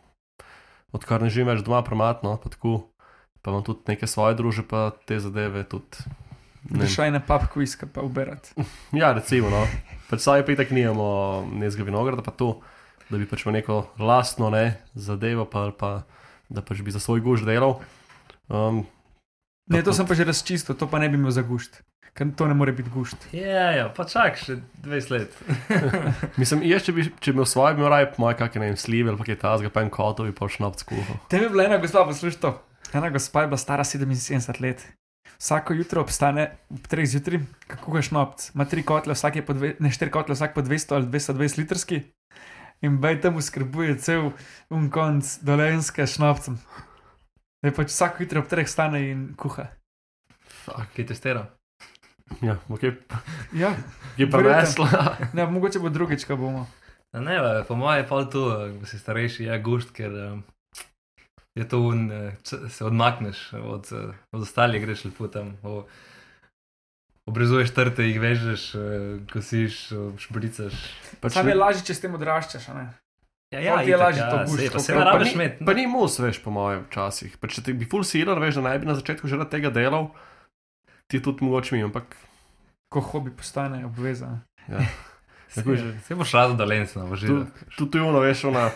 odkar 0.96 1.22
ne 1.24 1.32
živim 1.32 1.52
več 1.52 1.64
doma, 1.66 1.82
prematno, 1.84 2.36
pa 2.40 2.52
tako, 2.52 2.86
pa 3.44 3.52
imam 3.52 3.66
tudi 3.66 3.92
neke 3.92 4.08
svoje 4.08 4.38
druže, 4.40 4.64
pa 4.64 4.90
te 5.04 5.20
zadeve 5.20 5.66
tudi. 5.68 6.08
Šaj 6.66 7.12
na 7.14 7.20
papku 7.20 7.62
iska 7.62 7.86
pa 7.86 8.02
uberati. 8.02 8.56
Ja, 9.00 9.12
recimo, 9.12 9.52
no. 9.52 9.66
Pač 10.10 10.24
saj 10.24 10.46
pa 10.46 10.56
tako 10.58 10.74
nimamo 10.74 11.10
nezga 11.60 11.84
vinograda, 11.86 12.24
pa 12.24 12.32
to, 12.32 12.56
da 13.10 13.20
bi 13.20 13.28
pač 13.28 13.44
imel 13.44 13.60
neko 13.60 13.84
lastno 14.00 14.50
ne, 14.50 14.80
zadevo, 14.94 15.44
pa, 15.44 15.68
pa 15.76 16.08
da 16.48 16.62
pač 16.64 16.80
bi 16.82 16.94
za 16.94 17.02
svoj 17.02 17.20
guž 17.20 17.44
delal. 17.46 17.78
Um, 18.48 18.86
Ne, 19.66 19.82
to 19.82 19.92
sem 19.92 20.06
pa 20.06 20.14
že 20.14 20.26
razčistil, 20.26 20.78
to 20.78 20.86
pa 20.86 21.02
ne 21.02 21.08
bi 21.10 21.18
imel 21.18 21.34
za 21.34 21.42
gušt. 21.42 21.82
Ker 22.16 22.30
to 22.32 22.46
ne 22.48 22.54
more 22.56 22.72
biti 22.72 22.88
gušt. 22.88 23.28
Ja, 23.36 23.72
ja, 23.76 23.88
pa 23.92 24.06
čak 24.08 24.38
še 24.40 24.60
20 24.80 25.10
let. 25.12 25.34
mislim, 26.40 26.62
jaz, 26.64 26.86
če 26.86 26.94
bi, 26.96 27.04
če 27.20 27.34
bi 27.34 27.36
imel 27.36 27.48
svoje, 27.50 27.74
bi 27.76 27.82
imel 27.82 27.92
raje 27.92 28.06
po 28.14 28.24
moje 28.24 28.38
kakšne 28.38 28.62
ne 28.62 28.70
vem, 28.70 28.78
slive 28.80 29.12
ali 29.12 29.20
pa 29.20 29.26
kaj 29.28 29.38
tasga, 29.42 29.72
pa 29.74 29.84
en 29.84 29.90
kotovi, 29.92 30.32
pa 30.32 30.48
šnop 30.48 30.78
skuho. 30.80 31.18
Te 31.28 31.42
je 31.42 31.50
bila 31.52 31.66
ena 31.66 31.76
gospa, 31.82 32.06
poslušaj 32.08 32.40
to. 32.40 32.54
Ena 32.96 33.10
gospa 33.12 33.44
je 33.44 33.50
bila 33.52 33.60
stara 33.60 33.84
77 33.84 34.62
let. 34.64 34.86
Vsako 35.36 35.76
jutro 35.76 36.00
obstane 36.00 36.56
ob 36.70 36.88
3 36.88 37.04
zjutraj, 37.12 37.42
kako 37.66 37.92
ga 37.92 38.02
šnopc. 38.02 38.50
Ima 38.54 38.64
tri 38.64 38.82
kotle, 38.82 39.12
vsak 39.12 39.36
je 39.36 39.44
po 39.46 39.52
dve, 39.52 39.74
ne 39.78 39.90
štiri 39.92 40.10
kotle, 40.10 40.34
vsak 40.38 40.54
po 40.54 40.64
200 40.64 40.94
ali 40.96 41.06
220 41.12 41.58
litrski. 41.58 42.00
In 42.80 42.96
bej 43.00 43.20
tam 43.20 43.36
skrbuje 43.42 43.98
cel 44.00 44.30
un 44.70 44.88
konc 44.92 45.36
dolenske 45.44 46.06
šnopcem. 46.06 46.56
Je 47.66 47.72
pač 47.72 47.90
vsako 47.90 48.22
jutro 48.22 48.40
ob 48.40 48.46
3 48.46 48.62
stane 48.64 49.00
in 49.04 49.34
kuha. 49.34 49.66
Kaj 50.64 50.86
je 50.96 51.06
testiral? 51.06 51.46
Ja, 52.40 52.58
ok, 52.68 52.82
Ja, 53.52 53.74
je 54.16 54.26
pa 54.26 54.38
resla. 54.40 54.86
ne, 55.32 55.46
mogoče 55.46 55.78
bo 55.78 55.88
drugič, 55.88 56.22
ko 56.24 56.36
bomo. 56.36 56.66
A 57.12 57.20
Ne, 57.20 57.38
ba, 57.38 57.62
po 57.62 57.74
mojem 57.74 58.02
je 58.02 58.08
pa 58.08 58.24
to, 58.24 58.42
ko 58.72 58.84
si 58.84 58.98
starejši, 58.98 59.44
je 59.44 59.58
gušt, 59.58 59.90
ker 59.90 60.10
um, 60.10 60.42
je 61.54 61.64
to 61.64 61.80
un, 61.80 62.10
se 62.42 62.82
odmakneš 62.82 63.52
od, 63.54 63.86
od 64.32 64.40
ostalih, 64.40 64.78
greš 64.78 65.04
lepo 65.04 65.26
tam. 65.28 65.54
O, 65.62 65.86
Obrezuješ 67.26 67.70
trte, 67.72 68.04
jih 68.04 68.20
vežeš, 68.20 68.62
kosiš, 69.26 69.90
špricaš. 70.16 70.74
Pač 71.18 71.32
Sam 71.32 71.48
je 71.48 71.54
ne- 71.54 71.58
lažje, 71.58 71.82
če 71.82 71.94
s 71.94 72.00
tem 72.00 72.14
odraščaš. 72.14 72.68
a 72.68 72.74
ne? 72.74 72.84
Ja, 73.48 73.62
Pol 73.72 73.84
ti 73.84 73.90
je 73.90 73.96
lažje 73.96 74.22
to 74.24 74.36
gušt, 74.40 74.58
sej, 74.58 74.68
pa 74.68 74.78
se 74.80 74.90
pa 74.92 75.02
rabiš 75.04 75.34
ni-. 75.34 75.50
Pa 75.62 75.72
ni 75.72 75.86
mus, 75.86 76.18
veš, 76.18 76.40
po 76.42 76.50
mojem, 76.50 76.82
včasih. 76.84 77.36
Pa 77.38 77.46
če 77.46 77.62
ti 77.62 77.72
bi 77.72 77.86
full 77.86 78.02
siler, 78.02 78.34
veš, 78.36 78.58
da 78.58 78.64
naj 78.64 78.78
bi 78.78 78.86
na 78.86 78.96
začetku 78.96 79.24
že 79.24 79.38
rad 79.38 79.48
tega 79.48 79.70
delal, 79.70 80.10
ti 81.06 81.20
tudi 81.20 81.42
mogoče 81.42 81.74
mi, 81.74 81.82
ampak 81.82 82.16
Ko 82.86 83.00
hobi 83.02 83.30
postane 83.30 83.84
obvezan. 83.84 84.42
ja. 84.66 84.82
Tako 85.54 85.72
je 85.72 85.78
že. 85.78 85.90
Se 86.00 86.14
boš 86.14 86.32
rado 86.32 86.54
dolencno, 86.54 87.06
bo 87.06 87.14
že. 87.14 87.26
Tu- 87.26 87.46
Tudi 87.78 87.98
ono, 87.98 88.18
veš, 88.18 88.44
ona, 88.44 88.70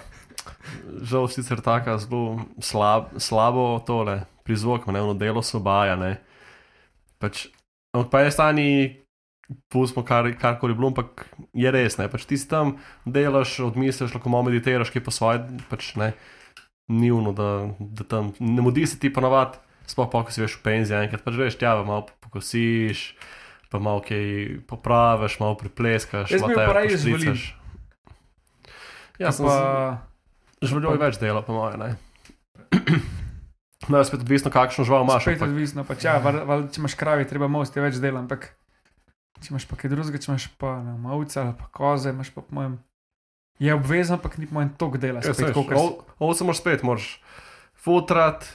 žal 1.02 1.26
sicer 1.26 1.60
taka 1.60 1.98
zelo 1.98 2.38
slab, 2.58 3.10
slabo 3.16 3.78
tole 3.80 4.22
prizvok, 4.42 4.86
ne, 4.86 5.00
ono 5.00 5.14
delo 5.14 5.42
sobaja, 5.42 5.94
ne. 5.94 6.16
Pač, 7.18 7.50
ampak 7.92 8.08
pa 8.08 8.18
je 8.20 8.30
stani, 8.30 8.68
pustimo 9.68 10.04
kar, 10.06 10.28
karkoli 10.38 10.74
bilo, 10.74 10.90
ampak 10.92 11.26
je 11.56 11.70
res, 11.70 11.98
ne, 11.98 12.06
pač 12.08 12.24
ti 12.28 12.38
si 12.38 12.46
tam 12.48 12.76
delaš, 13.06 13.56
odmisliš, 13.70 14.14
lahko 14.14 14.30
malo 14.32 14.48
meditiraš, 14.50 14.92
kaj 14.94 15.04
po 15.04 15.14
svoje, 15.14 15.42
pač 15.70 15.94
ne, 15.98 16.12
ni 16.90 17.10
uno, 17.10 17.32
da, 17.34 17.70
da 17.78 18.06
tam 18.06 18.32
ne 18.38 18.62
mudi 18.62 18.86
se 18.86 18.98
ti 18.98 19.10
ponavadi, 19.12 19.58
sploh 19.90 20.10
pa, 20.10 20.22
ko 20.22 20.30
si 20.34 20.42
veš 20.42 20.58
v 20.58 20.64
penziji, 20.66 21.06
enkrat 21.06 21.26
pač 21.26 21.38
veš, 21.38 21.58
tja, 21.58 21.74
malo 21.82 22.06
pokosiš. 22.22 23.14
Pa 23.70 23.78
malo 23.78 24.02
kaj 24.02 24.66
popraviš, 24.66 25.38
malo 25.38 25.54
pripleskaš. 25.54 26.34
Malo 26.42 26.58
raje 26.74 26.90
pošpricaš. 26.90 27.54
Ja, 29.22 29.30
sem 29.30 29.46
pa, 29.46 30.02
Življenje 30.58 30.96
je 30.96 31.02
več 31.04 31.18
dela, 31.22 31.42
po 31.46 31.54
mojem. 31.54 31.78
ne. 31.78 31.90
No, 33.90 33.98
spet 34.04 34.20
odvisno, 34.22 34.50
kakšno 34.52 34.84
žival 34.86 35.02
imaš. 35.02 35.24
Spet 35.24 35.38
ampak- 35.40 35.50
odvisno, 35.50 35.82
pač, 35.88 36.04
ja, 36.04 36.18
val, 36.22 36.42
val, 36.46 36.66
če 36.70 36.82
imaš 36.82 36.94
kravi, 37.00 37.24
treba 37.26 37.48
most 37.50 37.74
je 37.74 37.82
več 37.82 37.96
dela, 37.98 38.20
ampak 38.20 38.50
če 39.36 39.50
imaš 39.50 39.64
pa 39.64 39.76
kaj 39.76 39.90
drugega, 39.90 40.18
če 40.18 40.30
imaš 40.30 40.46
pa 40.56 40.74
ne, 40.80 40.94
ovce 41.10 41.40
ali 41.40 41.54
pa 41.54 41.68
koze, 41.70 42.10
imaš 42.10 42.30
pa 42.30 42.40
po 42.40 42.50
mojem. 42.52 42.78
Je 43.58 43.70
obvezno, 43.70 44.16
ampak 44.16 44.36
ni 44.36 44.46
po 44.46 44.54
mojem 44.54 44.70
tok 44.74 44.96
dela. 44.96 45.20
Ja, 45.20 45.30
Spet, 45.30 45.36
saj, 45.42 45.52
kakor 45.52 45.70
s- 45.70 45.80
ov- 45.80 45.98
Ovce 46.20 46.44
moraš 46.44 46.58
spet, 46.58 46.82
moraš 46.82 47.06
futrat, 47.74 48.46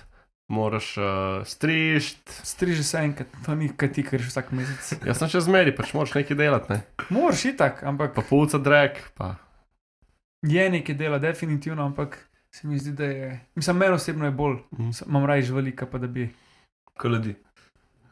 moraš 0.47 0.97
uh, 0.97 1.05
strišt. 1.43 2.21
Striži 2.43 2.83
se 2.83 2.97
enkrat, 2.99 3.27
to 3.41 3.55
ni 3.55 3.69
kaj 3.69 3.91
ti, 3.91 4.03
ker 4.03 4.21
vsak 4.21 4.51
mesec. 4.51 4.97
Jaz 5.07 5.17
sem 5.17 5.29
še 5.29 5.41
zmeri, 5.41 5.71
pač 5.71 5.93
moraš 5.93 6.13
nekaj 6.13 6.35
delati, 6.35 6.69
ne. 6.71 6.79
Moraš 7.09 7.45
itak, 7.47 7.83
ampak 7.83 8.13
Pa 8.13 8.21
pulca 8.23 8.57
drek, 8.59 9.01
pa 9.13 9.35
je 10.43 10.65
nekaj 10.69 10.95
dela, 10.95 11.17
definitivno, 11.19 11.81
ampak 11.83 12.17
se 12.51 12.65
mi 12.65 12.77
zdi, 12.77 12.91
da 12.93 13.05
je. 13.05 13.29
Mislim, 13.55 13.77
meni 13.77 13.93
osebno 13.93 14.25
je 14.25 14.33
bolj, 14.33 14.59
Mhm. 14.71 14.91
imam 15.05 15.25
raje 15.25 15.41
živali, 15.43 15.73
kot 15.73 15.89
pa 15.89 15.97
da 15.97 16.07
bi. 16.07 16.29
Ko 16.93 17.07
ljudi. 17.07 17.33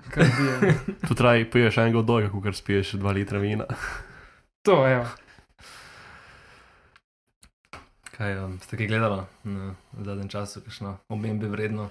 Kar 0.10 0.25
bije. 0.38 0.74
Tu 1.07 1.15
traj, 1.15 1.50
piješ 1.51 1.77
enega 1.77 2.00
od 2.00 2.05
dojga, 2.05 2.29
kot 2.29 2.55
spiješ 2.55 2.91
dva 2.91 3.12
litra 3.12 3.39
vina. 3.39 3.65
To, 4.65 4.88
evo. 4.88 5.05
Kaj 8.17 8.38
um, 8.45 8.60
ste 8.60 8.77
kaj 8.77 8.88
gledali 8.88 9.24
na 9.43 9.74
v 9.91 10.05
zadnjem 10.05 10.29
času, 10.29 10.62
kakšno 10.63 10.98
omembe 11.10 11.50
vredno 11.51 11.89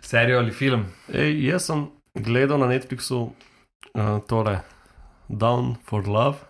serijo 0.00 0.38
ali 0.38 0.52
film? 0.52 0.86
Ej, 1.12 1.34
jaz 1.44 1.66
sem 1.68 1.88
gledal 2.14 2.58
na 2.58 2.70
Netflixu 2.70 3.20
uh, 3.20 4.22
tole 4.26 4.60
Down 5.28 5.74
for 5.84 6.08
Love. 6.08 6.49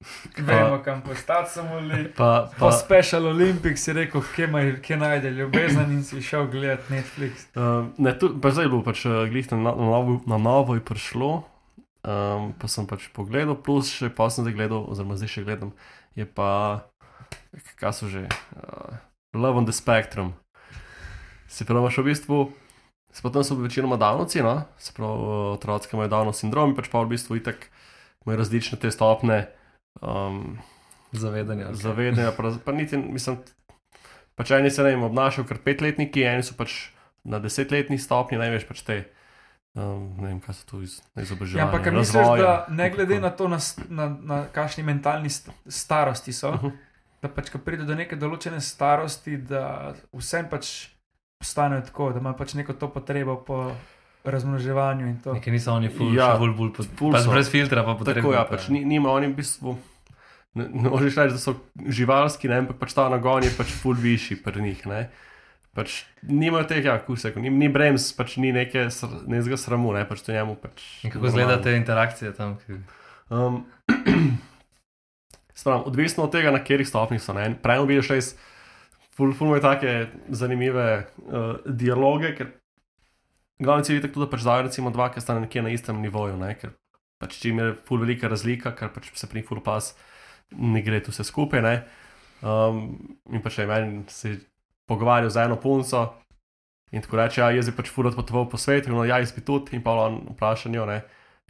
Vemo, 0.46 0.80
kam 0.84 1.02
postati 1.02 1.50
samo 1.52 1.78
li. 1.78 2.08
Pa, 2.16 2.48
Po 2.58 2.66
pa, 2.66 2.72
Special 2.72 3.26
Olympics 3.26 3.84
si 3.84 3.92
rekel, 3.92 4.22
kje, 4.34 4.46
maj, 4.46 4.72
kje 4.82 4.96
najde 4.96 5.30
ljubezen 5.30 5.92
in 5.92 6.04
si 6.04 6.22
šel 6.22 6.46
gledati 6.46 6.92
Netflix. 6.92 7.44
uh, 7.56 7.86
ne, 7.98 8.18
tu, 8.18 8.32
pa 8.40 8.50
zdaj 8.50 8.64
je 8.64 8.72
bilo 8.72 8.82
pač 8.84 9.04
uh, 9.04 9.24
glih 9.28 9.52
na, 9.52 9.58
na, 9.58 9.74
novo, 9.76 10.20
na 10.26 10.38
novo 10.38 10.74
je 10.74 10.84
prišlo. 10.84 11.44
Um, 12.00 12.54
pa 12.56 12.64
sem 12.64 12.88
pač 12.88 13.10
pogledal, 13.12 13.58
plus 13.60 13.92
še 13.92 14.08
pa 14.08 14.30
sem 14.32 14.46
zdaj 14.46 14.56
gledal, 14.56 14.86
oziroma 14.88 15.20
zdaj 15.20 15.34
še 15.34 15.44
gledam, 15.44 15.74
je 16.16 16.24
pa, 16.24 16.88
kaj 17.76 17.92
so 17.92 18.08
že, 18.08 18.24
uh, 18.56 18.96
Love 19.36 19.60
on 19.60 19.68
the 19.68 19.76
Spectrum. 19.76 20.32
Se 21.44 21.68
pravi, 21.68 21.84
imaš 21.84 22.00
v 22.00 22.06
bistvu, 22.08 22.38
se 23.12 23.20
pa 23.20 23.28
tam 23.28 23.44
so 23.44 23.52
večinoma 23.60 24.00
davnoci, 24.00 24.40
no? 24.40 24.64
se 24.80 24.96
pravi, 24.96 25.12
uh, 25.12 25.52
otroci, 25.60 25.92
imajo 25.92 26.08
davno 26.08 26.32
sindrom, 26.32 26.72
in 26.72 26.78
pač 26.78 26.88
pa 26.88 27.04
v 27.04 27.12
bistvu 27.12 27.36
itak 27.36 27.68
imajo 28.24 28.40
različne 28.40 28.80
te 28.80 28.88
stopne. 28.88 29.59
Um, 29.98 30.58
Zavedanje. 31.12 31.64
ali 31.64 31.74
kaj? 31.74 31.82
zavedanja, 31.82 32.32
pa, 32.36 32.52
pa 32.64 32.72
niti, 32.72 32.96
mislim, 32.96 33.38
pač 34.38 34.50
eni 34.50 34.70
se 34.70 34.82
ne 34.82 34.94
vem, 34.94 35.02
obnašajo 35.02 35.46
kot 35.48 35.62
petletniki, 35.64 36.22
eni 36.22 36.46
so 36.46 36.54
pač 36.58 36.76
na 37.24 37.40
desetletni 37.42 37.98
stopni, 37.98 38.38
največ 38.40 38.68
pač 38.68 38.84
te, 38.86 38.98
um, 39.74 40.06
ne 40.22 40.28
vem, 40.30 40.38
kaj 40.44 40.60
so 40.60 40.68
tu 40.70 40.82
iz, 40.86 41.00
izobraževanja. 41.18 41.64
Ja, 41.64 41.66
ampak 41.66 41.90
a 41.90 41.96
misliš, 41.96 42.30
da 42.40 42.54
ne 42.70 42.90
glede 42.94 43.20
na 43.20 43.32
to, 43.34 43.50
na, 43.50 43.58
na, 43.88 44.06
na 44.22 44.38
kakšni 44.54 44.86
mentalni 44.86 45.30
st 45.30 45.50
starosti 45.66 46.32
so, 46.32 46.54
Uh 46.54 46.62
-huh. 46.62 46.72
da 47.22 47.28
pač, 47.28 47.50
ko 47.50 47.58
pride 47.58 47.84
do 47.84 47.94
neke 47.94 48.16
določene 48.16 48.60
starosti, 48.60 49.36
da 49.36 49.94
vsem 50.12 50.48
pač 50.48 50.88
postanejo 51.42 51.82
tako, 51.82 52.12
da 52.12 52.18
ima 52.18 52.32
pač 52.32 52.54
neko 52.54 52.72
to 52.72 52.88
potrebo 52.88 53.36
po 53.36 53.72
razmnoževanju 54.24 55.06
in 55.06 55.16
to. 55.24 55.32
Nekaj 55.36 55.52
niso 55.52 55.72
oni 55.72 55.88
ful, 55.88 56.12
Ja, 56.16 56.34
ful, 56.38 56.52
ful, 56.56 56.72
ful, 56.76 56.86
ful 56.98 57.14
pač 57.14 57.24
so. 57.24 57.32
brez 57.32 57.48
filtra 57.52 57.84
pa 57.86 57.94
Tako 57.94 58.04
potrebujejo. 58.04 58.36
ja, 58.36 58.44
pač 58.48 58.68
ni, 58.68 58.84
nima 58.84 59.12
oni 59.12 59.30
v 59.32 59.38
bistvu. 59.40 59.78
Ne, 60.54 60.66
ne 60.66 60.90
moreš 60.90 61.14
reči, 61.16 61.36
da 61.36 61.40
so 61.40 61.54
živalski, 61.86 62.48
ne, 62.50 62.64
ampak 62.64 62.80
pač 62.82 62.92
ta 62.96 63.08
nagon 63.08 63.46
je 63.46 63.52
pač 63.54 63.70
full 63.70 63.94
višji 63.94 64.40
pri 64.42 64.62
njih. 64.64 64.82
Ne. 64.90 65.00
Pač 65.72 66.02
nimajo 66.26 66.66
teh, 66.66 66.82
ja, 66.84 66.98
kusek, 66.98 67.36
ni, 67.38 67.48
ni 67.54 67.68
brems, 67.70 68.10
pač 68.18 68.36
ni 68.42 68.50
neke 68.52 68.88
sr, 68.90 69.22
nezga 69.30 69.54
sramu, 69.56 69.92
ne, 69.94 70.02
pač 70.04 70.24
to 70.26 70.34
njemu 70.34 70.56
pač. 70.58 70.82
In 71.06 71.14
kako 71.14 71.30
izgledajo 71.30 71.62
te 71.62 71.76
interakcije 71.78 72.32
tam? 72.34 72.56
Ki... 72.66 72.80
Um, 73.30 73.62
Spravim, 75.54 75.84
odvisno 75.86 76.24
od 76.24 76.32
tega, 76.32 76.50
na 76.50 76.58
katerih 76.58 76.88
stopnjah 76.88 77.22
so. 77.22 77.32
ne. 77.36 77.54
Prej 77.62 77.84
vidiš 77.86 78.10
res, 78.10 78.30
ful, 79.14 79.30
ful 79.36 79.50
imajo 79.52 79.62
take 79.62 79.94
zanimive 80.34 80.86
uh, 81.28 81.62
dialoge, 81.66 82.34
ker 82.38 82.50
glavni 83.60 83.84
cilj 83.84 84.00
je 84.00 84.04
tako, 84.08 84.24
da 84.24 84.30
pač 84.32 84.44
dajo 84.46 84.66
recimo 84.66 84.92
dva, 84.94 85.10
ki 85.12 85.22
sta 85.22 85.36
nekje 85.38 85.64
na 85.64 85.72
istem 85.74 86.00
nivoju, 86.02 86.38
ne, 86.40 86.54
ker 86.58 86.72
pač 87.20 87.36
čim 87.42 87.60
je 87.60 87.74
ful 87.86 88.00
velika 88.00 88.30
razlika, 88.32 88.72
ker 88.76 88.92
pač 88.94 89.12
se 89.14 89.28
pri 89.30 89.44
ful 89.46 89.60
pas 89.64 89.92
ne 90.56 90.82
gre 90.82 91.02
tu 91.04 91.12
vse 91.12 91.26
skupaj, 91.28 91.62
ne. 91.62 91.74
Um, 92.40 92.96
in 93.28 93.44
pač 93.44 93.60
je 93.60 93.68
meni 93.68 94.04
se 94.08 94.38
pogovarjal 94.88 95.30
z 95.30 95.44
eno 95.44 95.60
punco 95.60 96.06
in 96.90 97.04
tako 97.04 97.20
reče, 97.20 97.42
ja, 97.42 97.50
jaz 97.54 97.68
bi 97.70 97.76
pač 97.76 97.90
ful 97.92 98.08
odpotoval 98.08 98.48
po 98.50 98.58
svetu, 98.58 98.90
no, 98.90 99.04
ja, 99.06 99.20
jaz 99.22 99.34
bi 99.36 99.44
tudi, 99.46 99.76
in 99.76 99.84
pa 99.84 99.94
on 100.08 100.18
vpraša 100.32 100.72
njo, 100.72 100.88
ne, 100.88 101.02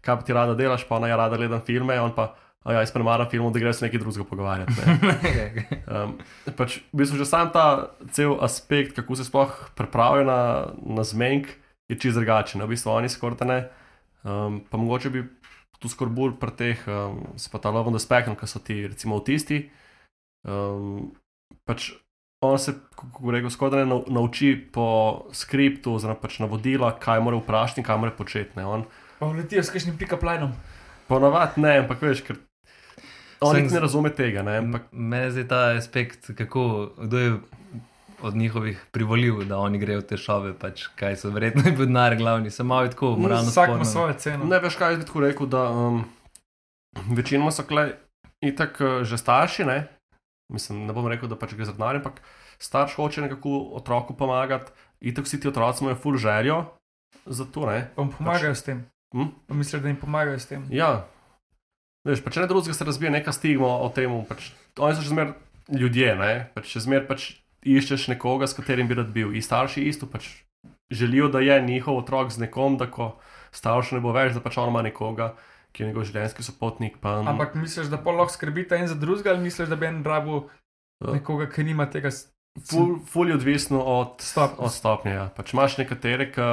kaj 0.04 0.20
pa 0.20 0.26
ti 0.26 0.36
rada 0.36 0.56
delaš, 0.58 0.84
pa 0.88 0.98
ona 0.98 1.08
ja 1.08 1.16
rada 1.16 1.38
gledam 1.40 1.62
filme, 1.64 1.96
on 2.02 2.12
pa, 2.12 2.34
a 2.66 2.74
ja, 2.74 2.82
jaz 2.84 2.92
premaram 2.92 3.30
filmov, 3.30 3.54
da 3.54 3.62
greš 3.62 3.80
nekaj 3.86 4.02
drugega 4.02 4.26
pogovarjati. 4.28 4.76
Ne. 4.84 5.68
Um, 5.90 6.12
pač, 6.54 6.76
v 6.92 7.00
bistvu 7.00 7.18
že 7.18 7.24
sam 7.26 7.48
ta 7.50 7.96
cel 8.14 8.36
aspekt, 8.44 8.94
kako 8.94 9.16
se 9.18 9.24
sploh 9.26 9.50
pripravijo 9.74 10.22
na, 10.28 10.70
na 10.86 11.02
zmenk, 11.02 11.48
je 11.90 11.98
čist 11.98 12.16
drugačen. 12.18 12.62
V 12.62 12.70
bistvu 12.70 12.92
oni 12.94 13.10
skoraj 13.10 13.48
ne. 13.48 13.60
Um, 14.22 14.60
pa 14.70 14.78
mogoče 14.78 15.10
bi 15.10 15.24
tu 15.80 15.88
skoraj 15.88 16.12
bolj 16.14 16.36
pri 16.40 16.52
teh, 16.56 16.84
um, 16.88 17.22
se 17.40 17.48
pa 17.52 17.58
ta 17.58 17.72
lovno 17.72 17.98
spektrum, 17.98 18.36
ki 18.36 18.46
so 18.46 18.60
ti 18.62 18.82
recimo 18.86 19.16
avtisti. 19.18 19.64
Um, 20.48 21.10
pač 21.68 21.90
on 22.44 22.58
se, 22.58 22.74
kako 22.96 23.32
rekel, 23.34 23.52
skoraj 23.52 23.84
ne 23.84 23.90
nau- 23.90 24.04
nauči 24.08 24.54
po 24.72 24.86
skriptu, 25.36 25.96
oziroma 25.96 26.20
pač 26.20 26.38
navodila, 26.40 26.92
kaj 27.00 27.20
mora 27.24 27.40
vprašati 27.40 27.80
in 27.80 27.88
kaj 27.88 27.98
mora 28.00 28.14
početi. 28.16 28.56
ne. 28.56 28.66
On 28.66 28.84
Pa 29.20 29.28
vletijo 29.28 29.60
s 29.62 29.68
kakšnim 29.68 29.98
pikaplajnom. 30.00 30.52
Ponavadi 31.08 31.60
ne, 31.60 31.74
ampak 31.82 32.00
veš, 32.00 32.22
ker 32.24 32.38
on 33.44 33.56
ne 33.56 33.80
razume 33.80 34.08
tega. 34.16 34.40
Ne, 34.42 34.58
ampak, 34.62 34.86
Me 34.92 35.26
zdaj 35.30 35.48
ta 35.48 35.58
aspekt, 35.76 36.30
kako, 36.36 36.92
kdo 36.96 37.18
je 37.18 37.30
od 38.22 38.36
njihovih 38.36 38.86
privolil, 38.92 39.44
da 39.44 39.58
oni 39.58 39.78
grejo 39.78 40.00
v 40.00 40.06
te 40.12 40.16
šove, 40.16 40.52
pač 40.58 40.86
kaj 40.96 41.16
so 41.16 41.30
verjetno 41.30 41.62
je 41.66 41.72
denar 41.76 42.16
glavni, 42.16 42.50
sem 42.50 42.66
malo 42.66 42.88
tako 42.88 43.14
moralno 43.18 43.50
Vsak 43.50 43.74
ima 43.74 43.84
svojo 43.84 44.14
ceno. 44.14 44.44
ne 44.44 44.58
veš, 44.58 44.76
kaj 44.76 44.96
bi 44.96 45.06
tako 45.06 45.20
rekel, 45.20 45.46
da 45.46 45.62
um, 45.70 46.04
večinoma 47.16 47.50
so 47.50 47.64
klej 47.64 47.94
itak 48.44 48.80
uh, 48.80 49.02
že 49.04 49.18
starši, 49.18 49.64
ne? 49.64 49.78
Mislim, 50.52 50.86
ne 50.86 50.92
bom 50.92 51.06
rekel, 51.06 51.28
da 51.28 51.38
pač 51.38 51.54
gre 51.54 51.64
za 51.64 51.72
denar, 51.72 51.96
ampak 51.96 52.20
starš 52.58 52.94
hoče 52.98 53.22
nekako 53.26 53.70
otroku 53.78 54.16
pomagati, 54.16 54.72
itak 55.00 55.24
vsi 55.24 55.40
ti 55.40 55.48
otroci 55.48 55.84
imajo 55.84 55.96
full 55.96 56.16
željo 56.16 56.64
za 57.26 57.44
to, 57.44 57.66
ne? 57.66 57.90
Pa 57.94 58.02
jim 58.02 58.12
pomagajo 58.18 58.54
s 58.54 58.62
tem. 58.62 58.84
Hm? 59.14 59.30
Pa 59.46 59.54
misliš, 59.54 59.82
da 59.82 59.88
jim 59.88 59.96
pomagajo 59.96 60.38
s 60.38 60.46
tem. 60.46 60.66
Ja, 60.70 61.06
veš, 62.06 62.24
pa 62.24 62.30
če 62.30 62.44
ne 62.44 62.50
drugega 62.50 62.74
se 62.74 62.84
razbije 62.84 63.10
neka 63.10 63.32
stigma 63.32 63.70
o 63.80 63.88
tem, 63.94 64.12
pač 64.28 64.50
oni 64.78 64.96
so 64.96 65.04
še 65.04 65.14
zmer 65.14 65.32
ljudje, 65.70 66.14
ne? 66.18 66.32
Pač 66.54 66.74
še 66.74 66.84
zmer 66.86 67.06
pač 67.08 67.32
iščeš 67.62 68.08
nekoga, 68.08 68.46
s 68.46 68.56
katerim 68.56 68.88
bi 68.88 68.94
rad 68.94 69.12
bil. 69.12 69.34
In 69.34 69.42
starši 69.42 69.84
isto 69.84 70.06
pač 70.06 70.28
želijo, 70.90 71.28
da 71.28 71.40
je 71.40 71.60
njihov 71.62 71.96
otrok 71.96 72.32
z 72.32 72.38
nekom, 72.40 72.76
da 72.76 72.90
ko 72.90 73.12
starš 73.52 73.92
ne 73.92 74.00
bo 74.00 74.12
več, 74.12 74.34
da 74.34 74.40
pač 74.40 74.58
on 74.58 74.68
ima 74.68 74.82
nekoga, 74.82 75.34
ki 75.72 75.82
je 75.82 75.88
njegov 75.88 76.04
življenjski 76.04 76.42
sopotnik. 76.42 76.98
Pa, 77.00 77.20
Ampak 77.22 77.54
misliš, 77.54 77.86
da 77.86 77.98
pa 77.98 78.10
lahko 78.10 78.32
skrbite 78.32 78.74
en 78.74 78.88
za 78.88 78.94
drugega, 78.94 79.30
ali 79.30 79.44
misliš, 79.44 79.68
da 79.68 79.76
bi 79.76 79.86
en 79.86 80.02
rabu 80.04 80.48
Ja. 81.00 81.14
nekoga, 81.14 81.46
ki 81.48 81.64
nima 81.64 81.86
tega 81.88 82.10
ful, 82.68 82.98
ful 83.08 83.28
je 83.28 83.34
odvisno 83.34 83.78
od, 83.80 84.20
Stop. 84.20 84.58
od 84.58 84.68
stopnje. 84.68 85.12
Ja. 85.12 85.30
Pač 85.32 85.54
imaš 85.54 85.78
nekatere, 85.78 86.26
ki 86.28 86.48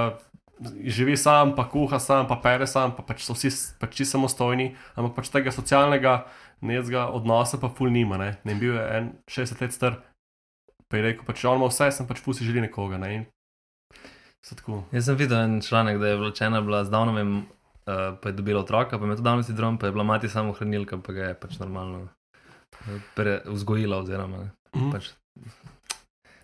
živi 0.87 1.17
sam, 1.17 1.51
pa 1.55 1.65
kuha 1.69 1.99
sam, 1.99 2.27
pa 2.27 2.37
pere 2.39 2.67
sam, 2.67 2.93
pa 2.95 3.03
pač 3.03 3.25
so 3.25 3.35
vsi 3.35 3.51
pač 3.75 3.99
samostojni, 4.07 4.69
ampak 4.95 5.17
pač 5.19 5.29
tega 5.29 5.51
socialnega 5.51 6.25
nezga 6.61 7.09
odnosa 7.11 7.59
pa 7.59 7.67
ful 7.69 7.91
nima. 7.91 8.17
Ne, 8.17 8.37
ne 8.43 8.55
bil 8.55 8.73
je 8.73 8.85
en 8.97 9.11
60 9.27 9.61
let 9.61 9.75
star, 9.75 9.99
pa 10.87 10.97
je 10.97 11.03
rekel, 11.03 11.25
pač 11.27 11.43
on 11.45 11.59
ima 11.59 11.69
vse, 11.71 11.91
sem 11.91 12.07
pač 12.07 12.21
ful 12.23 12.35
si 12.37 12.47
želi 12.47 12.63
nekoga. 12.63 12.99
Ne. 13.01 13.27
Jaz 14.91 15.05
sem 15.09 15.17
videl 15.19 15.39
en 15.43 15.61
članek, 15.61 15.99
da 15.99 16.07
je 16.07 16.17
vločena 16.17 16.61
bila 16.61 16.83
z 16.85 16.91
Downovim, 16.93 17.37
uh, 17.39 18.15
pa 18.21 18.29
je 18.29 18.33
dobila 18.33 18.61
otroka, 18.61 18.99
pa 18.99 19.05
ima 19.05 19.15
tudi 19.15 19.27
Downov 19.27 19.43
sindrom, 19.43 19.77
pa 19.77 19.87
je 19.87 19.91
bila 19.91 20.03
mati 20.03 20.29
samo 20.29 20.53
hranilka, 20.53 20.97
pa 21.03 21.13
ga 21.13 21.31
je 21.31 21.39
pač 21.39 21.59
normalno 21.59 22.07
eh, 22.87 22.99
pre- 23.15 23.41
vzgojila. 23.45 23.97
Oziroma, 23.97 24.37
ne. 24.37 24.51
Mhm. 24.75 24.91
pač, 24.91 25.11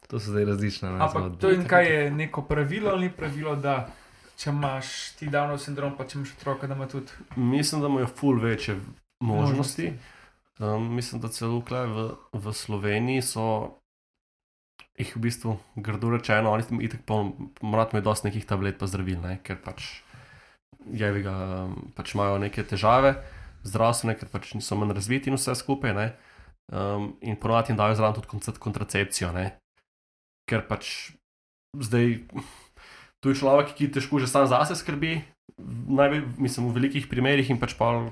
to 0.08 0.20
so 0.20 0.32
zdaj 0.32 0.46
različne. 0.46 0.90
Ne, 0.90 1.00
Ampak 1.00 1.22
zgodbe. 1.22 1.40
to 1.40 1.52
in 1.52 1.68
kaj 1.68 1.88
je 1.88 2.12
neko 2.12 2.42
pravilo 2.42 2.92
ali 2.92 3.10
pravilo, 3.10 3.56
da 3.56 3.88
če 4.38 4.50
imaš 4.50 5.16
ti 5.20 5.30
davno 5.32 5.58
sindrom, 5.58 5.96
pa 5.98 6.04
če 6.06 6.20
imaš 6.20 6.36
otroka, 6.40 6.68
da 6.68 6.76
ima 6.76 6.88
tudi 6.88 7.12
Mislim, 7.36 7.82
da 7.82 7.88
imajo 7.88 8.08
ful 8.08 8.42
večje 8.42 8.76
možnosti. 9.24 9.94
Um, 10.60 10.92
mislim, 10.96 11.22
da 11.22 11.28
celo 11.28 11.64
v, 11.70 12.10
v 12.34 12.54
Sloveniji 12.54 13.22
so 13.22 13.80
jih 15.00 15.16
v 15.18 15.22
bistvu 15.26 15.58
grdo 15.76 16.14
rečeno, 16.14 16.54
oni 16.54 16.66
tam 16.68 16.82
itek 16.82 17.02
morajo 17.62 17.94
imeti 17.94 18.06
dosti 18.06 18.28
nekih 18.30 18.46
tablet 18.46 18.78
pa 18.78 18.90
zdravil, 18.90 19.22
ne? 19.24 19.40
ker 19.44 19.58
pač 19.58 20.04
jevi 20.94 21.24
ga, 21.26 21.34
um, 21.66 21.90
pač 21.98 22.14
imajo 22.14 22.38
neke 22.44 22.66
težave 22.68 23.16
zdravstvene, 23.64 24.18
ker 24.20 24.30
pač 24.30 24.54
niso 24.58 24.76
manj 24.78 24.94
razviti 24.94 25.32
in 25.32 25.40
vse 25.40 25.56
skupaj. 25.56 25.96
Ne? 25.96 26.08
Um, 26.72 27.14
in 27.24 27.40
ponovadi 27.40 27.72
jim 27.72 27.80
dajo 27.80 27.96
zraven 27.98 28.18
tudi 28.20 28.30
koncept 28.32 28.62
kontracepcijo, 28.62 29.32
ne? 29.36 29.56
ker 30.50 30.66
pač 30.68 31.16
zdaj 31.80 32.20
tu 33.24 33.32
je 33.32 33.40
človek, 33.40 33.72
ki 33.74 33.90
težko 33.96 34.20
že 34.20 34.28
sam 34.28 34.46
zase 34.52 34.76
skrbi, 34.76 35.24
najbolj, 35.88 36.28
mislim, 36.38 36.68
v 36.68 36.76
velikih 36.76 37.08
primerih 37.08 37.48
in 37.50 37.60
pač 37.62 37.78
pa. 37.80 38.12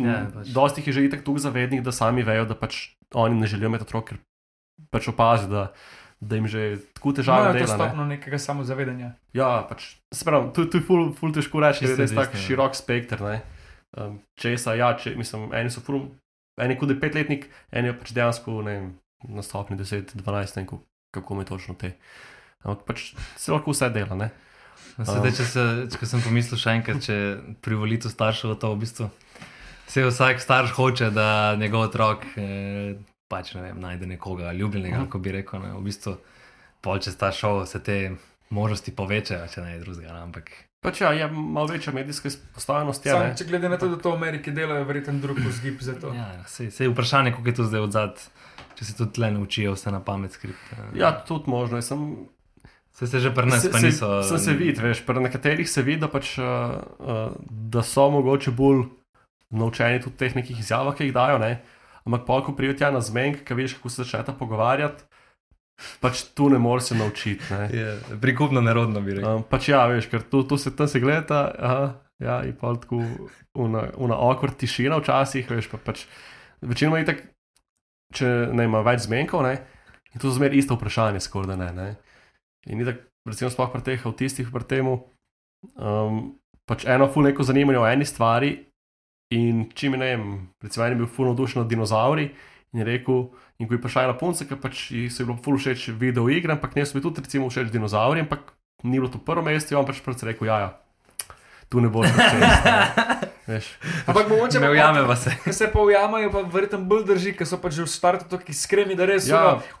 Ja, 0.00 0.26
pač. 0.32 0.50
Dosti 0.50 0.80
jih 0.82 0.88
je 0.88 0.92
že 0.98 1.14
tako 1.14 1.36
zavednih, 1.38 1.84
da 1.84 1.92
sami 1.92 2.24
vejo, 2.26 2.48
da 2.48 2.56
pač 2.58 2.96
oni 3.14 3.38
ne 3.38 3.46
želijo 3.46 3.68
imeti 3.68 3.86
otrok, 3.86 4.08
ker 4.08 4.18
pač 4.90 5.08
opazijo, 5.12 5.52
da, 5.52 5.62
da 6.22 6.38
jim 6.38 6.46
že 6.46 6.78
tako 6.94 7.12
težave 7.18 7.50
imajo 7.50 7.66
to 7.66 7.72
ne. 7.72 7.78
stopno 7.78 8.04
nekega 8.06 8.38
samozavedanja. 8.38 9.08
Ja, 9.34 9.66
pač, 9.68 9.96
se 10.14 10.24
pravi, 10.24 10.52
tu, 10.54 10.68
tu 10.70 10.78
je 10.78 10.86
ful, 10.86 11.08
ful 11.18 11.34
težko 11.34 11.62
reči, 11.64 11.82
ker 11.82 11.96
je 11.96 11.98
res 12.04 12.14
tako 12.14 12.38
ja. 12.38 12.42
širok 12.46 12.78
spekter. 12.78 13.24
ne. 13.26 13.40
Um, 13.92 14.20
česa, 14.40 14.76
ja, 14.78 14.92
če, 14.96 15.16
mislim, 15.18 15.50
eni 15.58 15.72
so 15.74 15.82
ful, 15.84 16.06
eni 16.62 16.78
kot 16.80 16.94
je 16.94 16.96
petletnik, 17.00 17.50
eni 17.74 17.90
je 17.90 17.96
pač 17.98 18.14
dejansko 18.16 18.62
ne, 18.64 18.76
vem, 18.78 18.86
na 19.34 19.42
stopni 19.44 19.76
10, 19.76 20.14
12, 20.22 20.56
ne 20.56 20.62
vem, 20.62 20.70
kako- 20.70 20.86
kako 21.12 21.34
mi 21.34 21.44
točno 21.44 21.74
te. 21.74 21.92
Ampak 22.62 22.86
pač 22.86 23.12
se 23.36 23.52
lahko 23.52 23.74
vse 23.74 23.90
dela. 23.90 24.16
Ne? 24.16 24.30
Sedaj, 24.96 25.32
če, 25.34 25.44
se, 25.44 25.64
če 25.92 26.06
sem 26.06 26.22
pomislil 26.22 26.60
še 26.60 26.76
enkrat, 26.78 27.02
če 27.02 27.16
privolitev 27.64 28.12
staršev 28.14 28.54
to 28.62 28.70
v 28.72 28.80
bistvu. 28.84 29.10
Vse 29.90 30.06
vsak 30.08 30.40
starš 30.40 30.72
hoče, 30.78 31.10
da 31.12 31.56
njegov 31.60 31.90
otrok 31.90 32.24
eh, 32.38 32.94
pač, 33.32 33.54
ne 33.54 33.62
vem, 33.62 33.80
najde 33.80 34.06
nekoga 34.06 34.52
ljubljenega, 34.52 35.06
kako 35.06 35.18
bi 35.18 35.32
rekel. 35.32 35.60
Ne, 35.60 35.72
v 35.72 35.82
bistvu, 35.82 36.18
pol 36.80 37.00
čez 37.00 37.16
ta 37.16 37.32
šov 37.32 37.64
se 37.66 37.80
te 37.80 37.96
možnosti 38.50 38.92
povečajo, 38.92 39.48
če 39.48 39.64
ne 39.64 39.78
drugega. 39.80 40.12
ne, 40.12 40.20
Ampak 40.22 40.52
Pač 40.82 40.98
ja, 41.00 41.12
je 41.14 41.28
malo 41.30 41.68
večja 41.68 41.92
medijska 41.94 42.26
izpostavljenost. 42.26 43.04
Je, 43.06 43.12
Sam, 43.12 43.22
ne. 43.22 43.36
če 43.38 43.44
glede 43.46 43.68
na 43.68 43.76
to, 43.78 43.86
da 43.86 43.96
to 43.96 44.10
v 44.10 44.18
Ameriki 44.18 44.50
delajo, 44.50 44.82
verjetno 44.84 45.14
drug 45.22 45.38
vzgib 45.40 45.78
za 45.80 45.94
to. 45.94 46.10
ja, 46.12 46.42
se, 46.44 46.70
se 46.70 46.84
je 46.84 46.90
vprašanje, 46.90 47.32
kako 47.32 47.46
je 47.46 47.54
to 47.54 47.64
zdaj 47.64 47.80
odzad, 47.80 48.18
če 48.74 48.84
se 48.84 48.96
tudi 48.98 49.14
tle 49.14 49.30
naučijo 49.30 49.76
vse 49.76 49.92
na 49.94 50.00
pamet 50.02 50.32
skript. 50.32 50.72
ja, 50.92 51.12
tudi 51.22 51.46
možno. 51.46 51.78
Jaz 51.78 51.86
Sem, 51.88 52.06
Se, 52.92 53.06
se 53.06 53.20
že 53.20 53.30
pri 53.32 53.46
nas, 53.46 53.62
se, 53.62 53.70
pa 53.70 53.78
se, 53.78 53.86
niso. 53.86 54.08
sem 54.22 54.38
se 54.38 54.52
vid, 54.52 54.76
veš, 54.78 55.00
pri 55.06 55.22
nekaterih 55.22 55.64
se 55.64 55.80
vidi, 55.80 56.02
da, 56.02 56.08
pač, 56.08 56.34
uh, 56.36 57.30
da 57.48 57.80
so 57.82 58.10
mogoče 58.10 58.52
bolj 58.52 58.82
naučeni 59.50 59.96
tudi 59.96 60.18
teh 60.18 60.36
nekih 60.36 60.58
izjavah, 60.60 60.92
ki 60.92 61.06
jih 61.06 61.14
dajo. 61.14 61.38
Ne? 61.38 61.62
Ampak 62.06 62.26
pa, 62.26 62.40
ko 62.42 62.54
prijo 62.58 62.74
tja 62.78 62.90
na 62.90 63.00
zmenk, 63.04 63.44
ki 63.46 63.54
veš, 63.54 63.76
kako 63.78 63.90
se 63.92 64.02
začneta 64.02 64.34
pogovarjati, 64.34 65.04
pač 66.02 66.24
tu 66.34 66.48
ne 66.50 66.58
moreš 66.58 66.92
se 66.92 66.94
naučiti. 66.98 67.44
ne. 67.50 67.68
Je, 67.72 67.98
prikupno 68.20 68.60
nerodno 68.60 69.00
bi 69.00 69.18
rekel. 69.18 69.38
Um, 69.38 69.44
pač 69.48 69.68
ja, 69.70 69.84
veš, 69.90 70.08
ker 70.10 70.24
tu, 70.26 70.42
tu 70.48 70.58
se 70.58 70.74
tam 70.76 70.90
se 70.90 71.00
gleda, 71.02 71.44
aha, 71.58 71.86
ja, 72.22 72.40
in 72.46 72.56
pa 72.58 72.74
tako 72.74 73.02
una, 73.54 73.86
awkward 74.18 74.58
tišina 74.58 74.98
včasih, 75.02 75.50
veš, 75.50 75.70
pa 75.70 75.78
pač 75.82 76.06
večinoma 76.62 77.02
je 77.02 77.10
tako, 77.12 77.30
če 78.18 78.32
ne 78.52 78.66
ima 78.68 78.82
več 78.86 79.06
zmenkov, 79.06 79.46
ne, 79.46 79.56
in 80.12 80.20
to 80.20 80.28
je 80.28 80.36
zmeraj 80.38 80.58
isto 80.58 80.76
vprašanje, 80.76 81.22
skoraj 81.24 81.54
da 81.54 81.58
ne, 81.62 81.70
ne. 81.78 81.88
In 82.66 82.78
ni 82.78 82.86
tako, 82.86 83.06
recimo, 83.30 83.50
sploh 83.50 83.72
pri 83.72 83.86
teh 83.86 84.06
avtistih, 84.06 84.50
pri 84.52 84.68
temu, 84.68 84.98
um, 85.78 86.22
pač 86.68 86.84
eno 86.86 87.08
ful 87.10 87.26
neko 87.26 87.46
zanimanje 87.46 87.80
o 87.80 87.88
eni 87.88 88.06
stvari 88.06 88.52
in 89.32 89.64
čim 89.72 89.94
je, 89.94 89.98
ne 89.98 90.08
vem, 90.10 90.24
recimo, 90.60 90.84
en 90.84 90.92
je 90.92 90.98
bil 90.98 91.08
ful 91.08 91.26
navdušen 91.26 91.62
nad 91.62 91.70
dinozauri 91.70 92.28
in 92.72 92.78
je 92.78 92.86
rekel, 92.86 93.26
in 93.56 93.66
ko 93.66 93.74
je 93.74 93.80
prišla 93.80 94.04
ena 94.04 94.14
punca, 94.14 94.44
ki 94.44 94.56
pač 94.56 94.78
so 95.08 95.18
ji 95.18 95.26
bilo 95.26 95.36
ful 95.38 95.56
všeč 95.56 95.90
video 95.96 96.28
igre, 96.28 96.52
ampak 96.52 96.74
ne 96.74 96.84
so 96.84 96.94
mi 96.94 97.02
tudi 97.02 97.20
recimo 97.20 97.48
všeč 97.48 97.68
dinozauri, 97.70 98.22
ampak 98.22 98.52
ni 98.82 98.96
bilo 98.96 99.08
to 99.08 99.18
prvo 99.18 99.42
mesto, 99.42 99.74
on 99.74 99.84
pač 99.84 100.00
pač 100.00 100.24
rekel, 100.24 100.48
ja, 100.48 100.56
ja, 100.58 100.70
tu 101.68 101.80
ne 101.80 101.88
boš 101.88 102.08
več. 102.08 103.68
Ampak 104.08 104.28
mogoče 104.28 104.60
Ne 104.60 104.66
pa- 104.66 104.72
ujame 104.72 105.00
vas. 105.02 105.24
Ki 105.42 105.52
se 105.52 105.66
pa 105.66 105.82
ujamajo, 105.82 106.30
pa 106.30 106.42
verjetno 106.46 106.78
bolj 106.86 107.02
drži, 107.04 107.32
ker 107.34 107.44
so 107.44 107.58
pač 107.58 107.74
že 107.74 107.84
v 107.84 107.90
startu 107.90 108.28
tako 108.30 108.48
iskreni, 108.48 108.94
da 108.94 109.04
res 109.04 109.26
ja, 109.26 109.40
so 109.58 109.80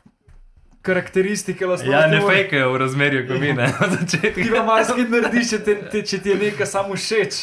karakteristike 0.82 1.66
lastnosti. 1.66 1.94
Ja, 1.94 2.06
ne 2.06 2.20
fejkajo 2.20 2.72
v 2.72 2.78
razmerju, 2.78 3.20
ko 3.28 3.38
mi 3.38 3.52
ne, 3.54 3.68
na 3.70 3.86
začetku. 3.96 4.34
Ti 4.34 4.50
pa 4.50 4.64
marsikaj 4.66 5.06
narediš, 5.08 5.50
če, 5.50 5.58
te, 5.62 5.74
te, 5.88 6.02
če 6.02 6.18
ti 6.18 6.32
je 6.32 6.38
nekaj 6.40 6.66
samo 6.66 6.98
všeč. 6.98 7.38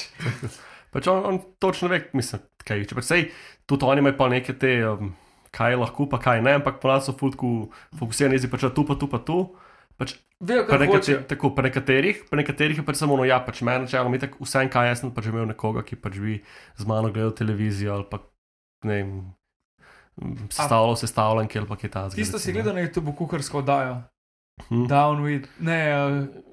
Pač 0.94 1.10
on, 1.12 1.24
on 1.26 1.40
točno 1.62 1.90
ve, 1.92 2.04
mislim, 2.18 2.44
kaj, 2.66 2.86
če 2.90 2.98
pač 2.98 3.08
sej, 3.08 3.26
tudi 3.70 3.88
oni 3.88 4.04
imajo 4.04 4.18
pa 4.20 4.30
neke 4.32 4.56
te, 4.60 4.76
um, 4.90 5.14
kaj 5.56 5.80
lahko, 5.80 6.08
pa 6.10 6.20
kaj 6.22 6.44
ne, 6.46 6.58
ampak 6.60 6.80
ponad 6.84 7.06
so 7.06 7.16
fulku 7.18 7.70
fokusirani, 8.00 8.40
zdaj 8.42 8.54
pač 8.54 8.68
tu, 8.76 8.86
pa 8.86 8.98
tu, 9.00 9.10
pa 9.12 9.22
tu. 9.24 9.40
Pač 10.00 10.16
Vejo, 10.40 10.64
kaj 10.64 10.80
nekate, 10.80 11.16
tako, 11.28 11.52
pri 11.52 11.68
nekaterih, 11.68 12.22
pri 12.30 12.40
nekaterih 12.40 12.78
je 12.80 12.86
pač 12.88 13.02
samo 13.02 13.18
no, 13.20 13.26
ja, 13.28 13.42
pač 13.44 13.60
meni 13.68 13.84
načeloma 13.84 14.16
je 14.16 14.24
tako 14.30 14.46
vse 14.48 14.62
en 14.64 14.70
kaj, 14.72 14.88
jaz 14.88 15.02
sem 15.04 15.12
pač 15.12 15.28
imel 15.28 15.50
nekoga, 15.50 15.84
ki 15.84 16.00
pač 16.00 16.16
bi 16.24 16.38
z 16.80 16.88
mano 16.88 17.12
gledal 17.12 17.34
televizijo 17.36 17.98
ali 17.98 18.08
pa 18.08 18.22
ne 18.88 18.96
vem, 18.96 19.12
sestavljal 20.48 20.96
sestavljanke 21.02 21.60
ali 21.60 21.68
pa 21.68 21.76
kaj 21.82 21.92
takega. 21.92 22.16
Tisto 22.16 22.40
si 22.40 22.56
gledal 22.56 22.80
na 22.80 22.86
YouTubu, 22.86 23.18
kuharsko 23.20 23.60
oddajo. 23.60 24.00
Hm? 24.70 24.88
Down 24.88 25.24
with, 25.28 25.52
ne, 25.60 25.80
uh, 25.92 26.49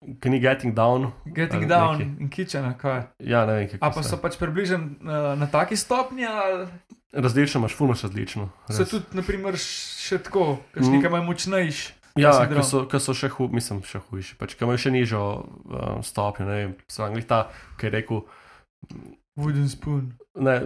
Can 0.00 0.32
you 0.32 0.40
getting 0.40 0.72
down? 0.72 1.12
Getting 1.26 1.68
Down 1.68 1.98
nekaj. 1.98 2.20
in 2.20 2.28
Kitchen, 2.28 2.64
kaj. 2.74 3.02
Ja, 3.18 3.44
ne 3.44 3.52
vem, 3.54 3.68
kako 3.68 3.84
A 3.84 3.90
pa 3.90 4.00
so 4.00 4.16
pač 4.16 4.38
približno 4.40 4.78
uh, 4.96 5.36
na 5.36 5.44
taki 5.46 5.76
stopnji, 5.76 6.24
ali 6.24 6.68
Različno 7.12 7.58
imaš, 7.58 7.74
fulno 7.76 7.92
različno. 7.92 8.48
so 8.70 8.78
res. 8.78 8.90
tudi, 8.90 9.04
naprimer, 9.12 9.56
še 9.56 10.18
tako, 10.18 10.56
Mm. 10.72 10.80
mm. 10.80 10.92
nekaj 10.92 11.20
močnejši. 11.20 11.92
Ja, 12.16 12.32
ki 12.48 12.62
so, 12.64 12.86
ki 12.86 12.98
so 12.98 13.12
še, 13.12 13.28
hu, 13.28 13.48
mislim, 13.48 13.82
še 13.82 14.00
hujši, 14.00 14.34
pač, 14.34 14.54
ki 14.54 14.64
imajo 14.64 14.78
še 14.78 14.90
nižjo 14.90 15.20
um, 15.20 16.00
stopnjo. 16.02 16.46
Ne 16.46 16.54
vem, 16.54 16.72
Anglij 16.98 17.26
ta, 17.26 17.50
ki 17.76 17.86
je 17.86 17.90
rekel. 17.90 18.24
Wooden 19.36 19.68
spoon. 19.68 20.14
Ne, 20.34 20.56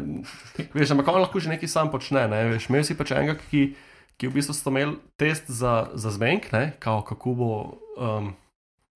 veš, 0.73 0.90
ampak 0.90 1.09
on 1.09 1.20
lahko 1.20 1.40
že 1.40 1.51
nekaj 1.51 1.68
sam 1.68 1.90
počne. 1.90 2.29
Ne, 2.29 2.44
veš, 2.49 2.68
imel 2.70 2.85
si 2.85 2.94
pač 2.94 3.12
enega, 3.12 3.35
ki, 3.51 3.75
ki 4.16 4.31
v 4.31 4.35
bistvu 4.35 4.55
sta 4.55 4.70
imel 4.70 4.97
test 5.18 5.51
za, 5.51 5.90
za 5.94 6.11
zmenk, 6.11 6.53
ne, 6.55 6.73
kao, 6.79 7.03
kako 7.03 7.35
bo. 7.35 7.51
Um, 7.99 8.33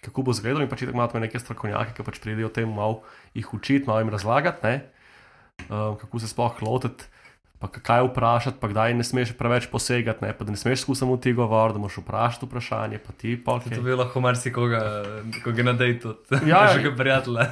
Kako 0.04 0.22
bo 0.22 0.32
zgledal, 0.36 0.62
in 0.62 0.70
pač 0.70 0.84
tako 0.84 0.94
imamo 0.94 1.22
neke 1.24 1.40
strokovnjake, 1.42 1.96
ki 1.96 2.06
pač 2.06 2.20
pridejo 2.22 2.52
temu 2.54 2.76
malo 2.76 3.00
jih 3.34 3.48
učiti, 3.54 3.88
malo 3.88 4.04
jim 4.04 4.12
razlagati, 4.14 4.62
ne, 4.62 4.74
um, 5.66 5.96
kako 5.98 6.20
se 6.22 6.30
sploh 6.30 6.62
lotiti, 6.62 7.08
pa 7.58 7.66
kaj 7.66 8.04
vprašati, 8.06 8.58
pa 8.60 8.68
kdaj 8.70 8.94
ne 8.94 9.04
smeš 9.04 9.32
preveč 9.38 9.66
posegati, 9.66 10.22
ne, 10.24 10.30
pa 10.32 10.46
ne 10.46 10.56
smeš 10.56 10.86
samo 10.94 11.16
ti 11.16 11.32
govoriti, 11.32 11.74
da 11.74 11.82
moš 11.82 11.98
vprašati 11.98 12.46
vprašanje, 12.46 12.98
pa 12.98 13.12
ti 13.12 13.34
pa 13.44 13.58
To 13.58 13.82
bi 13.82 13.94
lahko 13.98 14.20
marsikoga, 14.20 15.02
ko 15.44 15.52
ga 15.52 15.62
nadej 15.62 15.98
tudi. 16.00 16.38
Ja, 16.50 16.68
še 16.70 16.84
ga 16.86 16.94
prijatelja. 16.94 17.48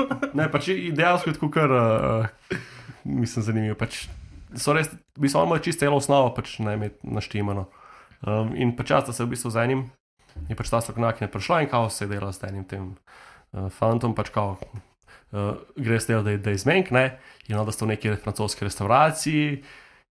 Ne, 0.38 0.50
pač 0.52 0.68
idealsko 0.74 1.32
je 1.32 1.38
tako, 1.38 1.48
kar 1.56 1.72
uh, 1.72 2.58
mislim, 3.04 3.46
zanimivo. 3.46 3.78
Pač, 3.80 4.04
so 4.52 4.76
res, 4.76 4.92
bi 5.16 5.32
se 5.32 5.40
imajo 5.40 5.64
čisto 5.64 5.86
celo 5.86 5.96
osnovo, 5.96 6.34
pač 6.36 6.58
ne 6.60 6.76
imeti 6.76 7.00
naštimano. 7.08 7.70
Um, 8.20 8.52
in 8.52 8.76
pač 8.76 8.92
čas, 8.92 9.08
da 9.08 9.16
se 9.16 9.24
v 9.24 9.32
bistvu 9.32 9.54
z 9.56 9.64
enim, 9.64 9.86
je 10.48 10.56
pač 10.56 10.70
ta 10.70 10.80
strokovnjak 10.80 11.20
ne 11.20 11.28
prišla 11.30 11.62
in 11.62 11.68
kao 11.68 11.90
se 11.90 12.04
je 12.04 12.08
dela 12.08 12.32
z 12.32 12.48
enim 12.48 12.64
tem 12.64 12.94
uh, 12.94 13.68
fantom, 13.68 14.14
pač 14.14 14.30
kao. 14.34 14.56
Uh, 15.30 15.60
gre 15.76 16.00
s 16.00 16.08
tem, 16.08 16.18
da 16.24 16.34
je, 16.34 16.38
da 16.42 16.50
je 16.50 16.58
zmenk, 16.58 16.90
ne, 16.90 17.20
in 17.46 17.58
onda 17.58 17.70
sta 17.72 17.86
v 17.86 17.94
neki 17.94 18.16
francoski 18.18 18.66
restavraciji, 18.66 19.60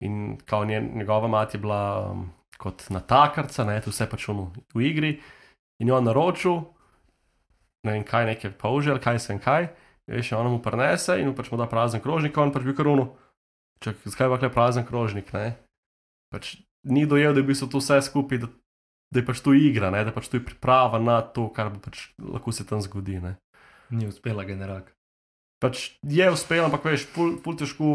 in 0.01 0.39
kao 0.49 0.65
njen, 0.65 0.89
njegova 0.97 1.29
mati 1.29 1.57
je 1.57 1.61
bila 1.61 1.83
um, 2.11 2.31
kot 2.57 2.87
natakarca, 2.91 3.65
ne, 3.69 3.81
tu 3.85 3.93
vse 3.93 4.09
pač 4.09 4.29
ono 4.33 4.49
v 4.73 4.87
igri, 4.89 5.13
in 5.83 5.93
jo 5.93 6.01
naročil, 6.01 6.63
ne 7.85 7.97
vem 7.97 8.07
kaj, 8.09 8.27
nekaj 8.31 8.55
polžel, 8.59 9.01
kaj 9.03 9.21
se 9.21 9.35
en 9.35 9.43
kaj, 9.43 9.69
veš, 10.09 10.33
on 10.39 10.51
mu 10.51 10.63
prenese 10.63 11.19
in 11.21 11.29
mu 11.29 11.37
pač 11.37 11.51
mu 11.53 11.61
da 11.61 11.69
prazen 11.69 12.01
krožnik, 12.01 12.39
on 12.39 12.55
pač 12.55 12.65
bi 12.67 12.77
karuno. 12.77 13.13
Čak, 13.83 14.05
zakaj 14.07 14.31
pa 14.31 14.47
je 14.47 14.55
prazen 14.55 14.87
krožnik, 14.87 15.33
ne? 15.35 15.57
Pač 16.33 16.57
ni 16.87 17.03
dojel, 17.07 17.35
da 17.35 17.43
je 17.43 17.45
v 17.45 17.51
bistvu 17.51 17.69
to 17.69 17.83
vse 17.83 17.99
skupaj, 18.07 18.45
da, 18.45 18.51
da 19.13 19.21
je 19.21 19.27
pač 19.29 19.43
tu 19.45 19.53
igra, 19.53 19.93
ne? 19.93 20.01
da 20.09 20.15
pač 20.15 20.31
tu 20.33 20.41
je 20.41 20.45
priprava 20.45 21.01
na 21.03 21.21
to, 21.21 21.51
kar 21.53 21.71
pač 21.85 22.09
lahko 22.17 22.53
se 22.53 22.65
tam 22.69 22.81
zgodi. 22.81 23.21
Ne? 23.21 23.37
Ni 23.93 24.09
uspela 24.09 24.47
generalka. 24.49 24.95
Pač 25.63 25.93
je 26.03 26.27
uspel, 26.33 26.65
ampak 26.65 26.89
veš, 26.89 27.07
pol, 27.15 27.37
pol 27.45 27.55
težko 27.55 27.87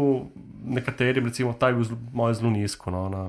nekaterim, 0.78 1.26
recimo, 1.28 1.52
ta 1.52 1.68
je 1.68 1.76
bil 1.76 1.84
zelo, 1.90 1.98
malo 2.16 2.32
zelo 2.32 2.52
nizko 2.54 2.94
no, 2.94 3.02
na, 3.12 3.22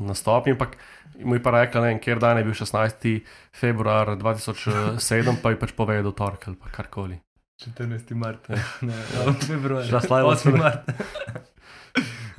na 0.00 0.16
stopnji, 0.16 0.54
ampak 0.56 0.78
mu 1.20 1.36
je 1.36 1.42
pa 1.44 1.52
rekla, 1.58 1.82
ne 1.84 1.98
kjer 2.00 2.22
dan 2.22 2.40
je 2.40 2.46
bil 2.46 2.56
16. 2.56 3.04
februar 3.52 4.14
2007, 4.16 5.42
pa 5.42 5.52
je 5.52 5.60
pač 5.60 5.76
povedal 5.76 6.16
torek 6.16 6.48
ali 6.48 6.56
pa 6.56 6.72
karkoli. 6.72 7.20
14. 7.60 8.14
mart. 8.16 8.48
Ja. 8.52 8.62
Ne, 8.86 8.94
ne, 8.94 9.36
februar. 9.42 9.84
Slajva 9.84 10.32
8. 10.32 10.32
odspre. 10.32 10.56
mart. 10.56 10.88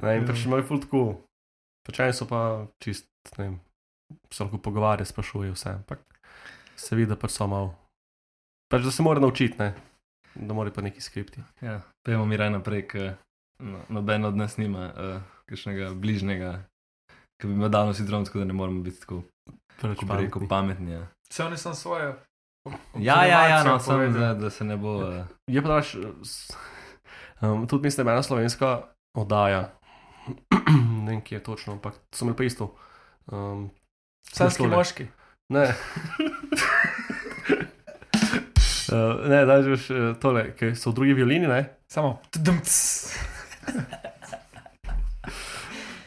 Ne, 0.01 0.17
in 0.17 0.25
pač 0.29 0.45
imajo 0.45 0.65
ful 0.69 0.81
tako, 0.81 1.05
pač 1.85 2.01
eni 2.05 2.13
so 2.13 2.27
pa 2.29 2.41
čist, 2.81 3.09
ne 3.37 3.41
vem, 3.43 3.55
se 4.31 4.43
lahko 4.43 4.57
pogovarjajo, 4.57 5.05
sprašujejo 5.05 5.53
vse, 5.53 5.69
ampak 5.69 5.99
se 6.75 6.95
vidi, 6.95 7.09
da 7.09 7.15
pač 7.15 7.31
so 7.31 7.47
malo. 7.47 7.75
Pač 8.71 8.83
da 8.83 8.91
se 8.91 9.03
mora 9.03 9.19
naučiti, 9.19 9.57
ne, 9.59 9.73
da 10.35 10.53
mora 10.53 10.71
pa 10.71 10.81
neki 10.81 11.01
skripti. 11.01 11.43
Ja, 11.61 11.81
pojmo 12.05 12.25
mi 12.25 12.37
raj 12.37 12.51
naprej, 12.51 12.87
ker 12.87 13.13
no, 13.63 13.81
noben 13.89 14.25
od 14.25 14.37
nas 14.37 14.57
nima 14.57 14.91
uh, 14.91 15.21
kakšnega 15.49 15.93
bližnjega, 15.95 16.53
ki 17.41 17.47
bi 17.47 17.53
imel 17.53 17.69
davno 17.69 17.93
sindrom, 17.93 18.25
tako 18.25 18.43
da 18.43 18.45
ne 18.45 18.53
moramo 18.53 18.81
biti 18.83 18.99
tako, 18.99 19.21
rekel, 19.81 20.07
pametni. 20.07 20.47
pametni. 20.47 20.91
Ja, 20.91 21.07
Vse 21.29 21.43
oni 21.43 21.57
sem 21.57 21.75
svoje. 21.75 22.15
ja, 22.99 23.25
ja, 23.25 23.47
ja 23.47 23.63
no, 23.63 23.79
sem, 23.79 24.13
da, 24.13 24.33
da 24.33 24.49
se 24.49 24.63
ne 24.63 24.77
bo. 24.77 24.97
Uh, 24.97 25.25
Je 25.47 25.61
pa 25.61 25.67
daš, 25.67 25.95
um, 27.41 27.67
tudi 27.67 27.83
mislim, 27.83 28.05
da 28.05 28.11
je 28.11 28.15
ena 28.15 28.23
slovenska 28.23 28.81
oddaja, 29.17 29.71
ne 31.05 31.11
vem, 31.11 31.21
kje 31.21 31.35
je 31.35 31.43
točno, 31.43 31.73
ampak 31.73 31.95
so 32.11 32.25
imeli 32.25 32.37
pa 32.37 32.43
isto. 32.43 32.75
Um, 33.31 33.69
Sanski 34.33 34.63
tole. 34.63 34.75
moški. 34.75 35.07
Ne. 35.49 35.73
Uh, 38.91 39.27
ne, 39.31 39.45
da 39.45 39.61
že 39.63 39.75
uh, 39.93 40.15
tole, 40.19 40.51
ki 40.59 40.75
so 40.75 40.91
v 40.91 40.99
drugi 40.99 41.13
violini, 41.13 41.47
ne? 41.47 41.63
Samo. 41.87 42.19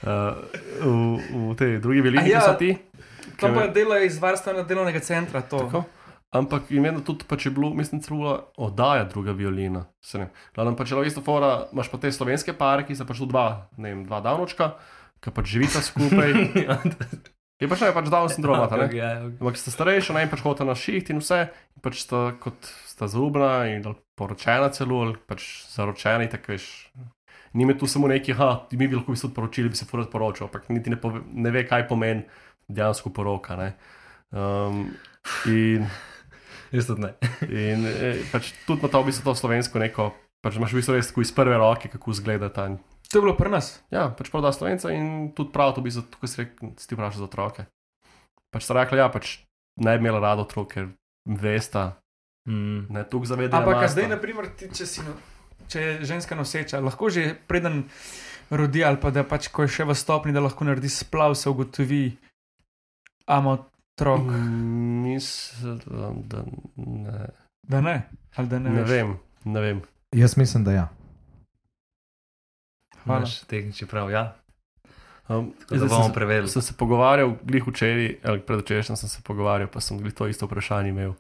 Uh, 0.01 0.37
v, 0.81 1.21
v 1.53 1.57
tej 1.57 1.81
drugi 1.81 2.05
violini, 2.05 2.33
ja, 2.33 2.45
so 2.45 2.57
ti. 2.61 2.77
Ki- 3.41 3.49
pa 3.49 3.69
delajo 3.73 4.05
iz 4.05 4.21
varstvenega 4.21 4.69
delovnega 4.69 5.01
centra. 5.01 5.41
To. 5.49 5.85
Ampak 6.31 6.71
in 6.71 6.85
vedno 6.85 7.01
tudi, 7.03 7.27
pa 7.27 7.35
če 7.41 7.49
je 7.49 7.57
bilo, 7.57 7.73
mislim, 7.75 7.99
celo 8.05 8.53
oddaja 8.61 9.09
druga 9.11 9.33
violina. 9.35 9.89
Glavno 10.55 10.77
pa 10.79 10.87
če 10.87 11.01
je 11.01 11.11
isto 11.11 11.25
fora, 11.27 11.67
imaš 11.73 11.91
pa 11.91 11.99
te 11.99 12.13
slovenske 12.13 12.55
pare, 12.55 12.87
ki 12.87 12.95
so 12.95 13.09
pač 13.09 13.25
dva, 13.27 13.67
ne 13.81 13.91
vem, 13.91 14.05
dva 14.07 14.21
davnočka, 14.23 14.77
ki 15.25 15.35
pač 15.35 15.57
živita 15.57 15.83
skupaj. 15.83 16.37
ja, 17.61 17.65
Je 17.65 17.69
pač 17.69 17.83
ne, 17.85 17.93
pač 17.93 18.09
Down 18.09 18.31
sindrom, 18.33 18.57
ne? 18.57 18.89
Ja, 18.97 19.11
ok. 19.27 19.37
Ampak 19.37 19.61
ste 19.61 19.73
starejši, 19.75 20.17
ne, 20.17 20.25
in 20.25 20.33
pač 20.33 20.41
hodite 20.41 20.65
na 20.65 20.73
šiht 20.73 21.13
in 21.13 21.21
vse, 21.21 21.43
in 21.77 21.85
pač 21.85 22.03
sta 22.07 22.31
kot 22.41 22.71
sta 22.89 23.09
zaubna 23.13 23.69
in 23.69 23.85
poročena 24.17 24.73
celo, 24.73 25.05
ali 25.05 25.19
pač 25.29 25.45
zaročeni, 25.75 26.31
tako 26.33 26.57
veš. 26.57 26.69
Ni 27.53 27.67
me 27.67 27.75
tu 27.77 27.85
samo 27.91 28.09
neki, 28.09 28.33
ha, 28.39 28.65
mi 28.73 28.87
bi 28.87 28.97
lahko 28.97 29.13
bi 29.13 29.19
se 29.19 29.27
tudi 29.27 29.37
poročili, 29.37 29.73
bi 29.73 29.77
se 29.77 29.85
furat 29.85 30.09
poročal, 30.09 30.49
ampak 30.49 30.71
niti 30.73 30.93
ne, 30.93 30.97
pove, 30.97 31.21
ne 31.35 31.51
ve, 31.51 31.67
kaj 31.67 31.89
pomeni 31.91 32.25
dejansko 32.71 33.11
poroka. 33.13 33.59
Ne. 33.59 33.75
Um, 34.31 34.87
in 35.51 35.85
Jaz 36.73 36.87
tudi 36.87 37.03
ne. 37.03 37.15
in 37.71 37.87
eh, 37.87 38.23
pač 38.31 38.53
tudi 38.67 38.81
ima 38.81 38.91
to 38.91 39.03
v 39.03 39.11
bistvu 39.11 39.27
to 39.27 39.35
slovensko 39.35 39.83
neko, 39.83 40.13
pač 40.45 40.59
imaš 40.59 40.75
v 40.75 40.81
bistvu 40.81 40.97
res 40.97 41.11
tako 41.11 41.25
iz 41.27 41.33
prve 41.35 41.59
roke, 41.59 41.91
kako 41.91 42.15
izgleda 42.15 42.51
ta. 42.55 42.71
To 43.11 43.19
je 43.19 43.23
bilo 43.23 43.35
pri 43.35 43.51
nas. 43.51 43.83
Ja, 43.91 44.09
pač 44.15 44.31
proda 44.31 44.53
slovenca 44.55 44.93
in 44.95 45.33
tudi 45.35 45.51
prav 45.51 45.75
to 45.75 45.83
bi 45.83 45.91
za, 45.91 46.03
kot 46.07 46.31
si 46.31 46.45
rekel, 46.45 46.75
si 46.79 46.87
ti 46.87 46.95
vprašal 46.95 47.19
za 47.19 47.27
otroke. 47.27 47.67
Pač 48.51 48.63
sta 48.65 48.75
rekla, 48.79 48.99
ja, 48.99 49.09
pač 49.11 49.41
ne 49.83 49.99
bi 49.99 50.07
imela 50.07 50.21
rada 50.23 50.43
otrok, 50.43 50.71
ker 50.71 50.89
vesta, 51.27 51.97
Mm. 52.49 52.87
ne 52.89 53.05
tukaj 53.05 53.27
zavedati. 53.27 53.53
Ampak 53.53 53.85
zdaj, 53.91 54.09
naprimer, 54.09 54.47
ti, 54.57 54.71
če, 54.73 54.87
si, 54.89 55.03
no, 55.05 55.13
če 55.69 55.81
je 55.81 55.91
ženska 56.09 56.33
noseča, 56.35 56.81
lahko 56.81 57.11
že 57.13 57.37
preden 57.47 57.85
rodi 58.49 58.81
ali 58.81 58.97
pa 58.97 59.13
da 59.13 59.23
pač, 59.23 59.51
ko 59.53 59.63
je 59.63 59.69
še 59.69 59.85
v 59.85 59.93
stopni, 59.95 60.33
da 60.33 60.41
lahko 60.41 60.65
naredi 60.65 60.89
splav, 60.89 61.37
se 61.37 61.51
ugotovi, 61.53 62.17
amo 63.29 63.59
otrok. 63.61 64.25
Mm, 64.25 65.05
Mislim, 65.05 65.79
da 66.27 66.43
ne. 66.73 67.29
Da 67.69 67.81
ne, 67.81 67.97
ali 68.35 68.49
da 68.49 68.59
ne. 68.59 68.71
Ne 68.71 68.83
veš. 68.83 68.89
vem, 68.89 69.09
ne 69.45 69.61
vem. 69.61 69.79
Jaz 70.17 70.37
mislim, 70.41 70.65
da 70.65 70.73
ja. 70.73 70.87
Hvala. 73.05 73.19
Imaš 73.19 73.41
tehnični 73.41 73.87
prav, 73.87 74.11
ja. 74.11 74.37
Um, 75.29 75.53
da 75.71 75.77
zdaj 75.77 75.89
bomo 75.89 76.03
sem, 76.03 76.11
se- 76.11 76.15
preverili. 76.15 76.49
sem 76.49 76.63
se 76.63 76.75
pogovarjal, 76.75 77.37
glih 77.43 77.67
včeraj, 77.67 78.19
ali 78.25 78.41
predvčerajšnjem 78.41 78.97
sem 78.97 79.09
se 79.09 79.23
pogovarjal, 79.23 79.69
pa 79.69 79.81
sem 79.81 79.99
glih 79.99 80.15
to 80.15 80.27
isto 80.27 80.47
vprašanje 80.47 80.89
imel. 80.89 81.13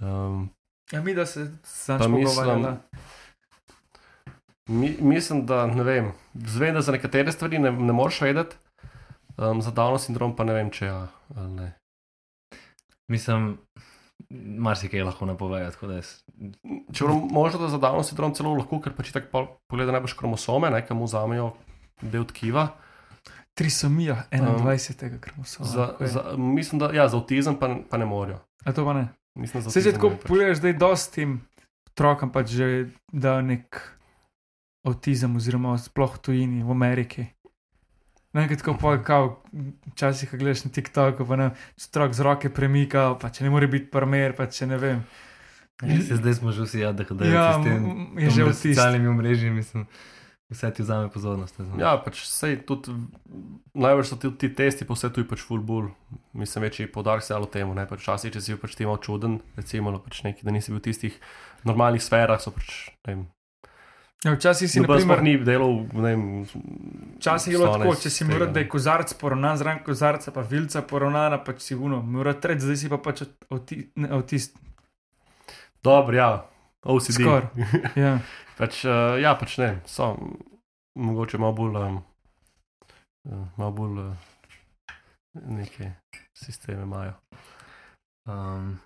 Um, 0.00 0.50
Ja, 0.92 1.02
mi 1.02 1.14
da 1.14 1.26
se 1.26 1.50
pogovarjala. 1.98 2.76
mi, 4.68 4.96
mislim, 5.00 5.46
da 5.46 5.66
ne 5.66 5.82
vem. 5.82 6.12
Zvem, 6.36 6.74
da 6.74 6.80
za 6.80 6.92
nekatere 6.92 7.32
stvari 7.32 7.58
ne, 7.58 7.72
ne 7.72 7.92
moreš 7.92 8.20
vedeti, 8.20 8.56
um, 9.38 9.62
za 9.62 9.70
Down 9.70 9.98
sindrom 9.98 10.36
pa 10.36 10.44
ne 10.44 10.52
vem, 10.52 10.70
če 10.70 10.86
ja 10.86 11.08
ali 11.36 11.50
ne. 11.50 11.72
Mislim, 13.08 13.58
marsikaj 14.58 15.04
lahko 15.04 15.26
napovejo, 15.28 15.68
jaz. 15.68 16.08
Če 16.92 17.08
bo 17.08 17.18
možno, 17.32 17.60
da 17.64 17.68
za 17.72 17.80
Down 17.82 18.04
sindrom 18.06 18.34
celo 18.36 18.54
lahko, 18.56 18.80
ker 18.80 18.94
pač 18.96 19.12
tako 19.12 19.46
pogleda 19.68 19.92
najbolj 19.92 20.16
kromosome, 20.18 20.70
ne, 20.72 20.80
kam 20.86 21.02
vzamejo 21.04 21.52
del 22.02 22.24
tkiva. 22.28 22.70
Trisomija 23.54 24.22
21. 24.32 25.20
kromosoma. 25.20 25.68
Za, 25.68 25.96
za, 26.00 26.22
mislim, 26.36 26.80
da 26.80 26.88
ja, 26.96 27.08
za 27.08 27.20
avtizem 27.20 27.58
pa, 27.60 27.68
pa 27.90 28.00
ne 28.00 28.08
morajo. 28.08 28.40
A 28.64 28.72
to 28.72 28.84
pa 28.84 28.96
ne. 28.96 29.08
Mislim, 29.34 29.62
Se 29.62 29.80
že 29.80 29.92
tako 29.92 30.10
pač. 30.16 30.28
pogledaš, 30.28 30.60
da 30.64 30.68
je 30.72 30.78
dosti 30.80 31.14
tem 31.14 31.40
otrokom 31.92 32.32
pač 32.32 32.56
že 32.56 32.68
da 33.12 33.40
nek 33.44 33.76
avtizem, 34.88 35.36
oziroma 35.36 35.76
sploh 35.78 36.16
tujini, 36.18 36.64
v 36.64 36.70
Ameriki. 36.72 37.26
Nekaj 38.32 38.56
tako 38.56 38.74
pol, 38.74 38.96
kao, 38.98 39.26
včasih 39.90 40.30
ko 40.30 40.36
gledaš 40.36 40.64
na 40.64 40.70
TikToku, 40.70 41.22
pa 41.22 41.36
ne, 41.36 41.46
strok 41.76 42.12
z 42.12 42.20
roke 42.20 42.48
premika, 42.48 43.12
pa 43.14 43.28
če 43.28 43.44
ne 43.44 43.50
more 43.50 43.66
biti 43.66 43.86
primer, 43.86 44.32
pa 44.32 44.46
če 44.46 44.66
ne 44.66 44.78
vem. 44.78 45.02
Se 45.82 46.16
zdaj 46.16 46.34
smo 46.34 46.48
že 46.50 46.62
vsi 46.62 46.80
ADHD, 46.82 47.26
Ja, 47.26 47.52
s 47.52 47.60
tem, 47.60 47.82
je 48.16 48.30
že 48.30 48.40
s 48.40 48.46
avtist. 48.46 48.62
socialnimi 48.72 49.08
omrežji, 49.08 49.50
mislim, 49.50 49.84
vse 50.48 50.70
ti 50.70 50.80
vzame 50.80 51.10
pozornost. 51.10 51.58
ne. 51.58 51.76
Ja, 51.76 51.98
pač 51.98 52.22
sej 52.22 52.62
tudi 52.62 52.94
najbolj 53.74 54.06
so 54.06 54.16
tudi 54.16 54.38
ti 54.38 54.48
testi, 54.48 54.84
pa 54.84 54.94
vse 54.94 55.10
tu 55.10 55.20
je 55.20 55.26
pač 55.26 55.42
full 55.42 55.60
bull. 55.60 55.90
Mislim, 56.32 56.62
večji 56.62 56.86
podarek 56.86 57.20
se 57.20 57.34
je 57.34 57.38
o 57.38 57.44
tem, 57.46 57.68
ne 57.68 57.84
pač 57.84 58.00
včasih, 58.00 58.30
če 58.30 58.40
si 58.40 58.56
pač 58.56 58.72
ti 58.72 58.86
malo 58.86 58.96
čuden, 58.96 59.40
recimo, 59.52 59.90
ali 59.90 60.00
pač 60.00 60.22
neki, 60.22 60.40
da 60.40 60.50
nisi 60.50 60.70
bil 60.70 60.78
v 60.78 60.86
tistih 60.86 61.14
normalnih 61.64 62.00
sferah, 62.00 62.38
so 62.38 62.48
pač, 62.48 62.70
ne 63.02 63.10
vem, 63.10 63.20
Ja, 64.24 64.32
včasih 64.36 64.70
si, 64.70 64.80
naprimer, 64.80 65.18
ni 65.22 65.34
delal, 65.42 65.80
ne 65.98 66.10
vem, 66.12 66.26
včasih 67.16 67.52
je 67.52 67.58
bilo 67.58 67.70
tako, 67.74 67.94
če 67.98 68.10
si 68.14 68.26
moral, 68.28 68.52
da 68.54 68.62
je 68.62 68.68
kozarc 68.70 69.14
poravnan, 69.18 69.56
zraven 69.58 69.80
kozarca 69.82 70.30
pa 70.30 70.44
vilca 70.46 70.84
poravnana, 70.86 71.40
pač 71.42 71.64
si 71.64 71.74
uno, 71.74 71.98
moral 72.06 72.36
treči, 72.38 72.62
zdaj 72.62 72.78
si 72.78 72.90
pa 72.92 73.00
pač 73.02 73.24
avti, 73.50 73.80
ne, 73.98 74.12
avtist. 74.14 74.60
Dobro, 75.82 76.14
ja, 76.14 76.28
OCD. 76.86 77.18
Skoraj. 77.18 77.48
Ja. 77.98 78.12
pač, 78.60 78.84
uh, 78.86 79.16
ja, 79.18 79.34
pač 79.40 79.56
ne, 79.58 79.72
so 79.90 80.12
mogoče 81.02 81.40
malo 81.42 81.56
bolj, 81.58 81.80
um, 81.82 81.98
malo 83.58 83.74
bolj 83.74 84.04
uh, 84.04 84.30
neke 85.50 85.96
sisteme 86.38 86.86
imajo. 86.86 87.18
Um, 88.30 88.76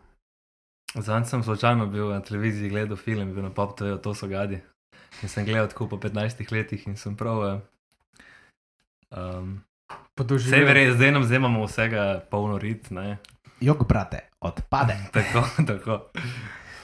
Zanj 0.96 1.28
sem 1.28 1.42
slučajno 1.44 1.90
bil 1.92 2.08
na 2.08 2.22
televiziji 2.24 2.70
gledal 2.72 2.96
film, 2.96 3.34
bil 3.34 3.44
na 3.44 3.50
Pop 3.52 3.76
TV, 3.76 3.98
to 4.00 4.14
so 4.16 4.30
gadi. 4.32 4.62
In 5.22 5.28
sem 5.32 5.44
gledal 5.44 5.68
tako 5.68 5.88
po 5.88 5.96
15 5.96 6.52
letih 6.52 6.86
in 6.86 6.96
sem 6.96 7.16
prav. 7.16 7.44
eh, 7.48 7.60
Um, 9.10 9.62
Podoživel. 10.14 10.58
Vse 10.58 10.66
verjetno, 10.66 10.94
zdaj 10.94 11.10
nam 11.12 11.22
vzemamo 11.22 11.64
vsega 11.66 12.20
polno 12.30 12.58
rit, 12.58 12.90
ne? 12.90 13.18
Jog, 13.60 13.86
brate, 13.88 14.28
odpade. 14.40 14.96
tako, 15.14 15.44
tako. 15.66 15.98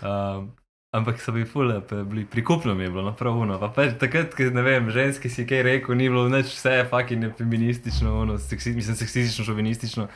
Um, 0.02 0.52
ampak 0.94 1.20
so 1.20 1.32
bili 1.32 1.46
fule, 1.46 1.80
pa 1.88 2.02
bili 2.02 2.26
prikupno 2.26 2.74
mi 2.74 2.84
je 2.84 2.90
bilo, 2.90 3.02
no 3.02 3.14
pravuno. 3.16 3.58
Pa 3.60 3.68
pač 3.68 3.96
takrat, 3.98 4.36
ko 4.36 4.42
ne 4.54 4.62
vem, 4.62 4.90
ženski 4.90 5.28
si 5.28 5.46
kaj 5.48 5.62
rekel, 5.62 5.96
ni 5.96 6.08
bilo 6.08 6.28
nič 6.28 6.52
vse 6.52 6.84
fucking 6.90 7.32
feministično, 7.38 8.20
ono, 8.20 8.38
seksi, 8.38 8.76
mislim, 8.76 8.96
seksistično, 8.96 9.44
šovinistično. 9.44 10.08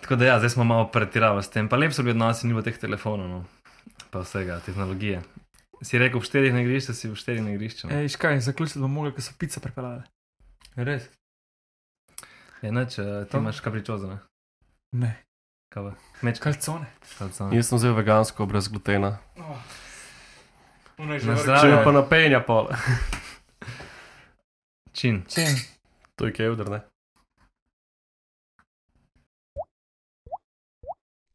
Tako 0.00 0.16
da 0.16 0.24
ja, 0.24 0.38
zdaj 0.38 0.50
smo 0.50 0.64
malo 0.64 0.88
pretiravali 0.90 1.42
s 1.42 1.50
tem, 1.50 1.68
pa 1.68 1.76
lep 1.76 1.92
so 1.92 2.02
bili 2.02 2.16
odnosi, 2.16 2.46
ni 2.46 2.56
bilo 2.56 2.62
teh 2.62 2.78
telefonov, 2.78 3.28
no. 3.28 3.44
pa 4.10 4.24
vsega, 4.24 4.60
tehnologije. 4.66 5.22
Si 5.82 5.98
rekel, 5.98 6.18
v 6.20 6.26
štirih 6.26 6.52
na 6.54 6.60
igrišču, 6.64 6.94
si 6.94 7.06
v 7.08 7.14
štirih 7.14 7.42
na 7.44 7.54
igrišču. 7.54 7.86
Ej, 7.90 8.08
škaj, 8.16 8.40
zaključiti 8.42 8.82
bomo 8.82 8.94
mogli, 9.02 9.12
ker 9.14 9.22
so 9.22 9.32
pice 9.38 9.60
pripeljali. 9.62 10.02
Res. 10.76 11.06
Je 12.62 12.72
noč, 12.74 12.98
ti 12.98 13.30
To. 13.30 13.38
imaš 13.38 13.60
kapričozo, 13.62 14.10
ne? 14.10 14.18
Ne, 14.92 15.12
Kava. 15.70 15.94
Meč, 16.22 16.40
kalcone. 16.40 16.86
kalcon. 17.18 17.52
Jaz 17.54 17.68
sem 17.68 17.78
vzel 17.78 17.94
vegansko, 17.94 18.46
brez 18.46 18.68
glutena. 18.72 19.18
Oh. 19.38 19.60
Na 20.98 21.18
zdravje. 21.38 21.84
Pa 21.84 21.92
napenja, 21.92 22.40
pol. 22.42 22.72
Čin. 24.92 25.22
Čem? 25.30 25.54
To 26.18 26.26
je 26.26 26.32
kevdr, 26.34 26.66
ne? 26.72 26.80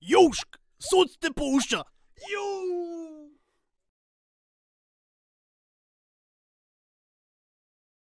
Južk, 0.04 0.60
sod 0.84 1.16
te 1.20 1.32
pušča. 1.32 1.80
Južk. 2.20 2.63